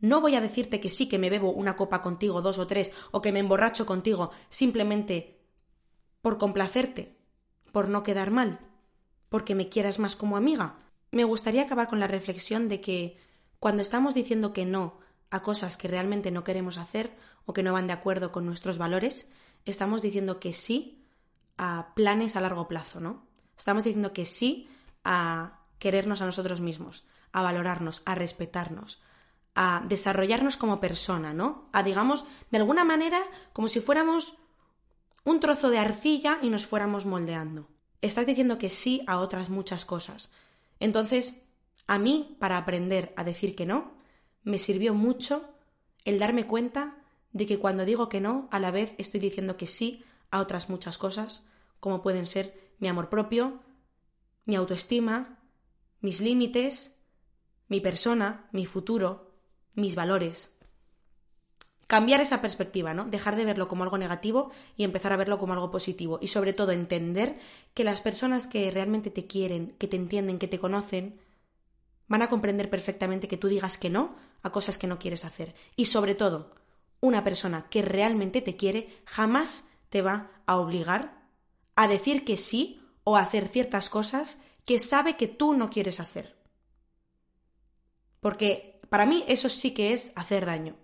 no 0.00 0.20
voy 0.20 0.34
a 0.34 0.40
decirte 0.40 0.80
que 0.80 0.88
sí 0.88 1.08
que 1.08 1.18
me 1.18 1.30
bebo 1.30 1.52
una 1.52 1.76
copa 1.76 2.02
contigo, 2.02 2.42
dos 2.42 2.58
o 2.58 2.66
tres, 2.66 2.92
o 3.10 3.22
que 3.22 3.32
me 3.32 3.40
emborracho 3.40 3.86
contigo, 3.86 4.30
simplemente 4.48 5.40
por 6.20 6.38
complacerte, 6.38 7.16
por 7.72 7.88
no 7.88 8.02
quedar 8.02 8.30
mal, 8.30 8.60
porque 9.28 9.54
me 9.54 9.68
quieras 9.68 9.98
más 9.98 10.16
como 10.16 10.36
amiga. 10.36 10.78
Me 11.10 11.24
gustaría 11.24 11.62
acabar 11.62 11.88
con 11.88 12.00
la 12.00 12.08
reflexión 12.08 12.68
de 12.68 12.80
que 12.80 13.16
cuando 13.58 13.82
estamos 13.82 14.14
diciendo 14.14 14.52
que 14.52 14.66
no 14.66 14.98
a 15.30 15.42
cosas 15.42 15.76
que 15.76 15.88
realmente 15.88 16.30
no 16.30 16.44
queremos 16.44 16.78
hacer 16.78 17.16
o 17.44 17.52
que 17.52 17.62
no 17.62 17.72
van 17.72 17.86
de 17.86 17.92
acuerdo 17.92 18.32
con 18.32 18.44
nuestros 18.46 18.78
valores, 18.78 19.30
estamos 19.64 20.02
diciendo 20.02 20.40
que 20.40 20.52
sí 20.52 21.04
a 21.56 21.94
planes 21.94 22.36
a 22.36 22.40
largo 22.40 22.68
plazo, 22.68 23.00
¿no? 23.00 23.26
Estamos 23.56 23.84
diciendo 23.84 24.12
que 24.12 24.24
sí 24.24 24.68
a 25.04 25.60
querernos 25.78 26.22
a 26.22 26.26
nosotros 26.26 26.60
mismos, 26.60 27.06
a 27.32 27.42
valorarnos, 27.42 28.02
a 28.04 28.14
respetarnos, 28.14 29.00
a 29.56 29.82
desarrollarnos 29.88 30.58
como 30.58 30.80
persona, 30.80 31.32
¿no? 31.32 31.68
A, 31.72 31.82
digamos, 31.82 32.26
de 32.50 32.58
alguna 32.58 32.84
manera, 32.84 33.22
como 33.54 33.68
si 33.68 33.80
fuéramos 33.80 34.36
un 35.24 35.40
trozo 35.40 35.70
de 35.70 35.78
arcilla 35.78 36.38
y 36.42 36.50
nos 36.50 36.66
fuéramos 36.66 37.06
moldeando. 37.06 37.66
Estás 38.02 38.26
diciendo 38.26 38.58
que 38.58 38.68
sí 38.68 39.02
a 39.06 39.18
otras 39.18 39.48
muchas 39.48 39.86
cosas. 39.86 40.30
Entonces, 40.78 41.42
a 41.86 41.98
mí, 41.98 42.36
para 42.38 42.58
aprender 42.58 43.14
a 43.16 43.24
decir 43.24 43.56
que 43.56 43.64
no, 43.64 43.94
me 44.44 44.58
sirvió 44.58 44.92
mucho 44.92 45.54
el 46.04 46.18
darme 46.18 46.46
cuenta 46.46 46.98
de 47.32 47.46
que 47.46 47.58
cuando 47.58 47.86
digo 47.86 48.10
que 48.10 48.20
no, 48.20 48.48
a 48.52 48.60
la 48.60 48.70
vez 48.70 48.94
estoy 48.98 49.20
diciendo 49.20 49.56
que 49.56 49.66
sí 49.66 50.04
a 50.30 50.40
otras 50.40 50.68
muchas 50.68 50.98
cosas, 50.98 51.46
como 51.80 52.02
pueden 52.02 52.26
ser 52.26 52.74
mi 52.78 52.88
amor 52.88 53.08
propio, 53.08 53.60
mi 54.44 54.54
autoestima, 54.54 55.40
mis 56.00 56.20
límites, 56.20 57.02
mi 57.68 57.80
persona, 57.80 58.48
mi 58.52 58.66
futuro, 58.66 59.25
mis 59.76 59.94
valores. 59.94 60.50
Cambiar 61.86 62.20
esa 62.20 62.42
perspectiva, 62.42 62.94
¿no? 62.94 63.04
Dejar 63.04 63.36
de 63.36 63.44
verlo 63.44 63.68
como 63.68 63.84
algo 63.84 63.96
negativo 63.96 64.50
y 64.76 64.82
empezar 64.82 65.12
a 65.12 65.16
verlo 65.16 65.38
como 65.38 65.52
algo 65.52 65.70
positivo. 65.70 66.18
Y 66.20 66.28
sobre 66.28 66.52
todo 66.52 66.72
entender 66.72 67.38
que 67.74 67.84
las 67.84 68.00
personas 68.00 68.48
que 68.48 68.68
realmente 68.72 69.10
te 69.10 69.28
quieren, 69.28 69.76
que 69.78 69.86
te 69.86 69.96
entienden, 69.96 70.40
que 70.40 70.48
te 70.48 70.58
conocen, 70.58 71.20
van 72.08 72.22
a 72.22 72.28
comprender 72.28 72.70
perfectamente 72.70 73.28
que 73.28 73.36
tú 73.36 73.46
digas 73.46 73.78
que 73.78 73.90
no 73.90 74.16
a 74.42 74.50
cosas 74.50 74.78
que 74.78 74.88
no 74.88 74.98
quieres 74.98 75.24
hacer. 75.24 75.54
Y 75.76 75.86
sobre 75.86 76.16
todo, 76.16 76.54
una 77.00 77.22
persona 77.22 77.68
que 77.70 77.82
realmente 77.82 78.42
te 78.42 78.56
quiere 78.56 79.02
jamás 79.04 79.68
te 79.88 80.02
va 80.02 80.30
a 80.46 80.56
obligar 80.56 81.28
a 81.76 81.86
decir 81.86 82.24
que 82.24 82.36
sí 82.36 82.82
o 83.04 83.16
a 83.16 83.20
hacer 83.20 83.46
ciertas 83.46 83.90
cosas 83.90 84.40
que 84.64 84.78
sabe 84.80 85.16
que 85.16 85.28
tú 85.28 85.52
no 85.52 85.70
quieres 85.70 86.00
hacer. 86.00 86.34
Porque 88.20 88.75
para 88.88 89.06
mí 89.06 89.24
eso 89.28 89.48
sí 89.48 89.72
que 89.72 89.92
es 89.92 90.12
hacer 90.16 90.46
daño. 90.46 90.76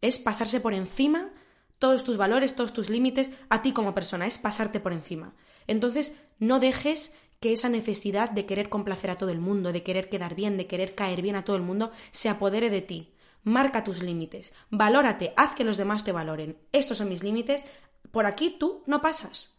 Es 0.00 0.18
pasarse 0.18 0.60
por 0.60 0.74
encima 0.74 1.30
todos 1.78 2.04
tus 2.04 2.16
valores, 2.16 2.54
todos 2.54 2.72
tus 2.72 2.90
límites, 2.90 3.32
a 3.50 3.62
ti 3.62 3.72
como 3.72 3.94
persona, 3.94 4.26
es 4.26 4.38
pasarte 4.38 4.80
por 4.80 4.92
encima. 4.92 5.34
Entonces, 5.66 6.16
no 6.38 6.60
dejes 6.60 7.14
que 7.40 7.52
esa 7.52 7.68
necesidad 7.68 8.30
de 8.30 8.46
querer 8.46 8.68
complacer 8.68 9.10
a 9.10 9.18
todo 9.18 9.30
el 9.30 9.38
mundo, 9.38 9.72
de 9.72 9.82
querer 9.82 10.08
quedar 10.08 10.34
bien, 10.34 10.56
de 10.56 10.66
querer 10.66 10.94
caer 10.94 11.22
bien 11.22 11.36
a 11.36 11.44
todo 11.44 11.56
el 11.56 11.62
mundo, 11.62 11.92
se 12.10 12.28
apodere 12.28 12.68
de 12.68 12.82
ti. 12.82 13.14
Marca 13.44 13.84
tus 13.84 14.02
límites, 14.02 14.54
valórate, 14.70 15.32
haz 15.36 15.54
que 15.54 15.64
los 15.64 15.76
demás 15.76 16.04
te 16.04 16.12
valoren. 16.12 16.58
Estos 16.72 16.98
son 16.98 17.08
mis 17.08 17.22
límites, 17.22 17.66
por 18.10 18.26
aquí 18.26 18.56
tú 18.58 18.82
no 18.86 19.00
pasas. 19.00 19.56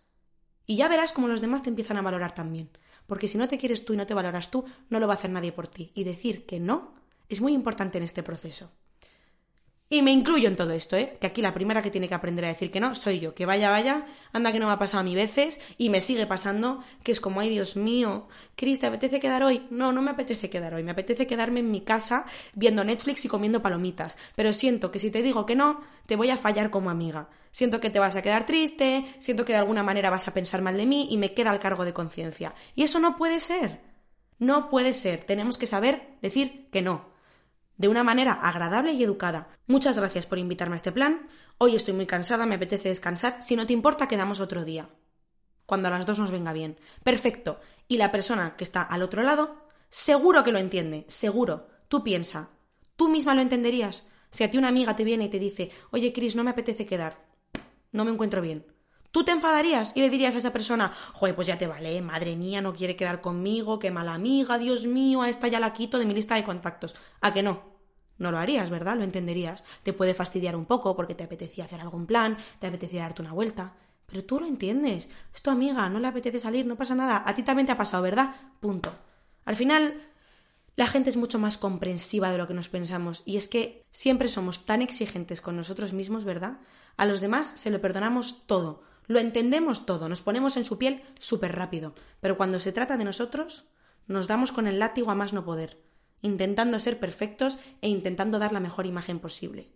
Y 0.65 0.75
ya 0.75 0.89
verás 0.89 1.13
cómo 1.13 1.27
los 1.27 1.41
demás 1.41 1.63
te 1.63 1.69
empiezan 1.69 1.97
a 1.97 2.01
valorar 2.01 2.33
también. 2.35 2.69
Porque 3.09 3.27
si 3.27 3.39
no 3.39 3.47
te 3.47 3.57
quieres 3.57 3.83
tú 3.83 3.93
y 3.93 3.97
no 3.97 4.05
te 4.05 4.13
valoras 4.13 4.51
tú, 4.51 4.63
no 4.89 4.99
lo 4.99 5.07
va 5.07 5.15
a 5.15 5.17
hacer 5.17 5.31
nadie 5.31 5.51
por 5.51 5.67
ti. 5.67 5.91
Y 5.95 6.03
decir 6.05 6.45
que 6.45 6.59
no 6.59 6.93
es 7.27 7.41
muy 7.41 7.53
importante 7.53 7.97
en 7.97 8.03
este 8.03 8.23
proceso. 8.23 8.71
Y 9.91 10.04
me 10.04 10.12
incluyo 10.12 10.47
en 10.47 10.56
todo 10.56 10.71
esto, 10.73 10.95
¿eh? 10.97 11.17
Que 11.19 11.25
aquí 11.25 11.41
la 11.41 11.52
primera 11.52 11.82
que 11.82 11.89
tiene 11.89 12.08
que 12.08 12.13
aprender 12.13 12.45
a 12.45 12.49
decir 12.49 12.69
que 12.69 12.80
no 12.80 12.93
soy 12.93 13.19
yo. 13.19 13.34
Que 13.34 13.47
vaya, 13.47 13.71
vaya, 13.71 14.06
anda 14.32 14.52
que 14.52 14.60
no 14.60 14.67
me 14.67 14.73
ha 14.73 14.78
pasado 14.78 15.02
a 15.02 15.04
mí 15.04 15.15
veces 15.15 15.60
y 15.80 15.89
me 15.89 15.99
sigue 15.99 16.28
pasando, 16.28 16.84
que 17.02 17.12
es 17.12 17.19
como, 17.19 17.39
ay 17.39 17.49
Dios 17.49 17.75
mío, 17.75 18.28
Cris, 18.56 18.80
¿te 18.80 18.86
apetece 18.86 19.19
quedar 19.19 19.41
hoy? 19.41 19.65
No, 19.71 19.91
no 19.91 20.04
me 20.04 20.12
apetece 20.12 20.47
quedar 20.47 20.75
hoy. 20.75 20.84
Me 20.84 20.91
apetece 20.91 21.25
quedarme 21.25 21.62
en 21.62 21.71
mi 21.71 21.82
casa 21.82 22.25
viendo 22.54 22.84
Netflix 22.84 23.25
y 23.25 23.30
comiendo 23.30 23.63
palomitas. 23.63 24.19
Pero 24.36 24.54
siento 24.54 24.91
que 24.91 24.99
si 24.99 25.10
te 25.10 25.23
digo 25.23 25.47
que 25.47 25.56
no, 25.56 25.82
te 26.06 26.15
voy 26.15 26.30
a 26.30 26.38
fallar 26.38 26.69
como 26.69 26.91
amiga. 26.91 27.28
Siento 27.49 27.80
que 27.80 27.89
te 27.89 27.97
vas 27.97 28.15
a 28.15 28.21
quedar 28.21 28.45
triste, 28.45 29.15
siento 29.17 29.43
que 29.43 29.54
de 29.54 29.60
alguna 29.60 29.82
manera 29.82 30.12
vas 30.12 30.28
a 30.28 30.36
pensar 30.36 30.62
mal 30.62 30.78
de 30.78 30.86
mí 30.86 31.08
y 31.10 31.17
me 31.17 31.34
queda 31.34 31.52
el 31.52 31.60
cargo 31.60 31.84
de 31.84 31.93
conciencia. 31.93 32.54
Y 32.75 32.84
eso 32.84 32.99
no 32.99 33.17
puede 33.17 33.39
ser. 33.39 33.82
No 34.38 34.69
puede 34.69 34.93
ser. 34.93 35.23
Tenemos 35.23 35.58
que 35.58 35.65
saber 35.65 36.15
decir 36.21 36.67
que 36.71 36.84
no 36.84 37.10
de 37.79 37.87
una 37.87 38.03
manera 38.03 38.33
agradable 38.33 38.91
y 38.91 39.01
educada. 39.01 39.47
Muchas 39.65 39.97
gracias 39.97 40.25
por 40.25 40.37
invitarme 40.37 40.75
a 40.75 40.77
este 40.77 40.91
plan. 40.91 41.29
Hoy 41.57 41.75
estoy 41.75 41.93
muy 41.93 42.05
cansada, 42.05 42.45
me 42.45 42.55
apetece 42.55 42.89
descansar. 42.89 43.41
Si 43.41 43.55
no 43.55 43.65
te 43.65 43.73
importa, 43.73 44.07
quedamos 44.07 44.41
otro 44.41 44.65
día. 44.65 44.89
Cuando 45.65 45.87
a 45.87 45.91
las 45.91 46.05
dos 46.05 46.19
nos 46.19 46.29
venga 46.29 46.51
bien. 46.51 46.77
Perfecto. 47.03 47.61
Y 47.87 47.95
la 47.95 48.11
persona 48.11 48.57
que 48.57 48.65
está 48.65 48.81
al 48.81 49.01
otro 49.01 49.23
lado, 49.23 49.69
seguro 49.89 50.43
que 50.43 50.51
lo 50.51 50.59
entiende, 50.59 51.05
seguro. 51.07 51.69
Tú 51.87 52.03
piensa. 52.03 52.49
¿Tú 52.97 53.07
misma 53.07 53.33
lo 53.33 53.41
entenderías? 53.41 54.05
Si 54.29 54.43
a 54.43 54.51
ti 54.51 54.57
una 54.57 54.67
amiga 54.67 54.97
te 54.97 55.05
viene 55.05 55.25
y 55.25 55.29
te 55.29 55.39
dice, 55.39 55.71
oye, 55.91 56.11
Cris, 56.11 56.35
no 56.35 56.43
me 56.43 56.51
apetece 56.51 56.85
quedar. 56.85 57.25
No 57.93 58.03
me 58.03 58.11
encuentro 58.11 58.41
bien. 58.41 58.65
¿Tú 59.11 59.23
te 59.23 59.31
enfadarías 59.31 59.93
y 59.95 60.01
le 60.01 60.09
dirías 60.09 60.35
a 60.35 60.37
esa 60.37 60.53
persona, 60.53 60.93
joder, 61.13 61.35
pues 61.35 61.47
ya 61.47 61.57
te 61.57 61.65
vale, 61.65 61.99
madre 62.01 62.35
mía, 62.35 62.61
no 62.61 62.73
quiere 62.73 62.95
quedar 62.95 63.21
conmigo, 63.21 63.79
qué 63.79 63.89
mala 63.89 64.13
amiga, 64.13 64.59
Dios 64.59 64.85
mío, 64.85 65.23
a 65.23 65.29
esta 65.29 65.47
ya 65.47 65.59
la 65.59 65.73
quito 65.73 65.97
de 65.97 66.05
mi 66.05 66.13
lista 66.13 66.35
de 66.35 66.43
contactos? 66.43 66.95
¿A 67.21 67.33
que 67.33 67.41
no? 67.41 67.63
No 68.19 68.31
lo 68.31 68.37
harías, 68.37 68.69
¿verdad? 68.69 68.97
Lo 68.97 69.03
entenderías. 69.03 69.63
Te 69.81 69.93
puede 69.93 70.13
fastidiar 70.13 70.55
un 70.55 70.65
poco 70.65 70.95
porque 70.95 71.15
te 71.15 71.23
apetecía 71.23 71.63
hacer 71.63 71.81
algún 71.81 72.05
plan, 72.05 72.37
te 72.59 72.67
apetecía 72.67 73.03
darte 73.03 73.21
una 73.21 73.33
vuelta. 73.33 73.73
Pero 74.05 74.25
tú 74.25 74.39
lo 74.39 74.45
entiendes. 74.45 75.09
Es 75.33 75.41
tu 75.41 75.49
amiga, 75.49 75.87
no 75.89 75.99
le 75.99 76.07
apetece 76.07 76.37
salir, 76.37 76.65
no 76.65 76.75
pasa 76.75 76.95
nada. 76.95 77.23
A 77.25 77.33
ti 77.33 77.43
también 77.43 77.65
te 77.65 77.71
ha 77.71 77.77
pasado, 77.77 78.03
¿verdad? 78.03 78.35
Punto. 78.59 78.91
Al 79.45 79.55
final, 79.55 80.03
la 80.75 80.87
gente 80.87 81.09
es 81.09 81.17
mucho 81.17 81.39
más 81.39 81.57
comprensiva 81.57 82.29
de 82.29 82.37
lo 82.37 82.45
que 82.45 82.53
nos 82.53 82.69
pensamos. 82.69 83.23
Y 83.25 83.37
es 83.37 83.47
que 83.47 83.85
siempre 83.91 84.27
somos 84.27 84.65
tan 84.65 84.81
exigentes 84.81 85.39
con 85.41 85.55
nosotros 85.55 85.93
mismos, 85.93 86.25
¿verdad? 86.25 86.59
A 86.97 87.05
los 87.05 87.21
demás 87.21 87.47
se 87.47 87.69
lo 87.69 87.79
perdonamos 87.79 88.45
todo 88.45 88.88
Lo 89.09 89.17
entendemos 89.17 89.87
todo, 89.87 90.07
nos 90.07 90.21
ponemos 90.21 90.55
en 90.55 90.65
su 90.65 90.77
piel 90.77 91.01
súper 91.17 91.55
rápido, 91.55 91.95
pero 92.21 92.37
cuando 92.37 92.59
se 92.59 92.71
trata 92.71 92.95
de 92.95 93.03
nosotros, 93.03 93.65
nos 94.05 94.27
damos 94.27 94.51
con 94.51 94.67
el 94.67 94.77
látigo 94.77 95.09
a 95.09 95.15
más 95.15 95.33
no 95.33 95.43
poder, 95.43 95.81
intentando 96.21 96.79
ser 96.79 96.99
perfectos 96.99 97.57
e 97.81 97.89
intentando 97.89 98.37
dar 98.37 98.53
la 98.53 98.59
mejor 98.59 98.85
imagen 98.85 99.17
posible. 99.17 99.71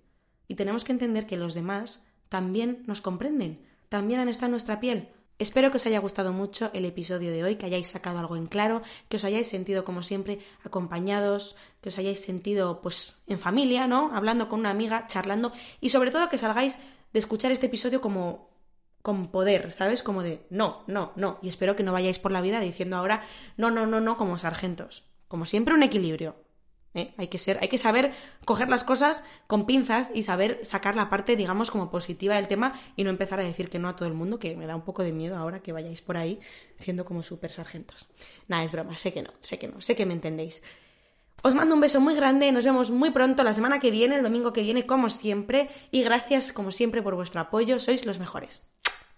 Y 0.47 0.53
tenemos 0.53 0.83
que 0.83 0.91
entender 0.91 1.25
que 1.25 1.37
los 1.37 1.55
demás 1.55 2.03
también 2.29 2.83
nos 2.85 3.01
comprenden, 3.01 3.65
también 3.89 4.19
han 4.19 4.29
estado 4.29 4.45
en 4.45 4.51
nuestra 4.51 4.79
piel. 4.79 5.09
Espero 5.39 5.71
que 5.71 5.77
os 5.77 5.85
haya 5.87 5.97
gustado 5.97 6.31
mucho 6.31 6.69
el 6.75 6.85
episodio 6.85 7.31
de 7.31 7.43
hoy, 7.43 7.55
que 7.55 7.65
hayáis 7.65 7.87
sacado 7.87 8.19
algo 8.19 8.35
en 8.35 8.45
claro, 8.45 8.83
que 9.09 9.17
os 9.17 9.25
hayáis 9.25 9.47
sentido 9.47 9.83
como 9.83 10.03
siempre 10.03 10.41
acompañados, 10.63 11.55
que 11.81 11.89
os 11.89 11.97
hayáis 11.97 12.21
sentido 12.21 12.81
pues 12.81 13.15
en 13.25 13.39
familia, 13.39 13.87
¿no? 13.87 14.15
Hablando 14.15 14.47
con 14.47 14.59
una 14.59 14.69
amiga, 14.69 15.07
charlando 15.07 15.53
y 15.81 15.89
sobre 15.89 16.11
todo 16.11 16.29
que 16.29 16.37
salgáis 16.37 16.77
de 17.13 17.19
escuchar 17.19 17.51
este 17.51 17.65
episodio 17.65 17.99
como 17.99 18.52
con 19.03 19.27
poder, 19.27 19.71
¿sabes? 19.73 20.01
Como 20.01 20.23
de 20.23 20.47
no, 20.49 20.83
no, 20.87 21.11
no. 21.15 21.37
Y 21.43 21.49
espero 21.49 21.75
que 21.75 21.83
no 21.83 21.91
vayáis 21.91 22.17
por 22.17 22.31
la 22.31 22.41
vida 22.41 22.59
diciendo 22.61 22.95
ahora 22.95 23.21
no, 23.57 23.69
no, 23.69 23.85
no, 23.85 23.99
no 23.99 24.17
como 24.17 24.39
sargentos. 24.39 25.03
Como 25.27 25.45
siempre 25.45 25.75
un 25.75 25.83
equilibrio. 25.83 26.37
¿eh? 26.93 27.13
Hay 27.17 27.27
que 27.27 27.37
ser, 27.37 27.59
hay 27.61 27.67
que 27.67 27.77
saber 27.77 28.13
coger 28.45 28.69
las 28.69 28.85
cosas 28.85 29.25
con 29.45 29.65
pinzas 29.65 30.09
y 30.13 30.23
saber 30.23 30.59
sacar 30.63 30.95
la 30.95 31.09
parte, 31.09 31.35
digamos, 31.35 31.69
como 31.69 31.91
positiva 31.91 32.35
del 32.35 32.47
tema 32.47 32.79
y 32.95 33.03
no 33.03 33.09
empezar 33.09 33.41
a 33.41 33.43
decir 33.43 33.69
que 33.69 33.77
no 33.77 33.89
a 33.89 33.95
todo 33.95 34.07
el 34.07 34.13
mundo, 34.13 34.39
que 34.39 34.55
me 34.55 34.67
da 34.67 34.75
un 34.75 34.83
poco 34.83 35.03
de 35.03 35.11
miedo 35.11 35.35
ahora 35.35 35.61
que 35.61 35.73
vayáis 35.73 36.01
por 36.01 36.15
ahí 36.15 36.39
siendo 36.77 37.03
como 37.03 37.23
súper 37.23 37.51
sargentos. 37.51 38.07
Nada, 38.47 38.63
es 38.63 38.71
broma, 38.71 38.95
sé 38.95 39.11
que 39.11 39.21
no, 39.21 39.31
sé 39.41 39.59
que 39.59 39.67
no, 39.67 39.81
sé 39.81 39.97
que 39.97 40.05
me 40.05 40.13
entendéis. 40.13 40.63
Os 41.41 41.53
mando 41.53 41.75
un 41.75 41.81
beso 41.81 41.99
muy 41.99 42.15
grande, 42.15 42.49
nos 42.53 42.63
vemos 42.63 42.89
muy 42.89 43.11
pronto 43.11 43.43
la 43.43 43.53
semana 43.53 43.79
que 43.79 43.91
viene, 43.91 44.15
el 44.15 44.23
domingo 44.23 44.53
que 44.53 44.63
viene, 44.63 44.85
como 44.85 45.09
siempre, 45.09 45.69
y 45.91 46.03
gracias 46.03 46.53
como 46.53 46.71
siempre 46.71 47.01
por 47.01 47.15
vuestro 47.15 47.41
apoyo, 47.41 47.81
sois 47.81 48.05
los 48.05 48.17
mejores. 48.17 48.63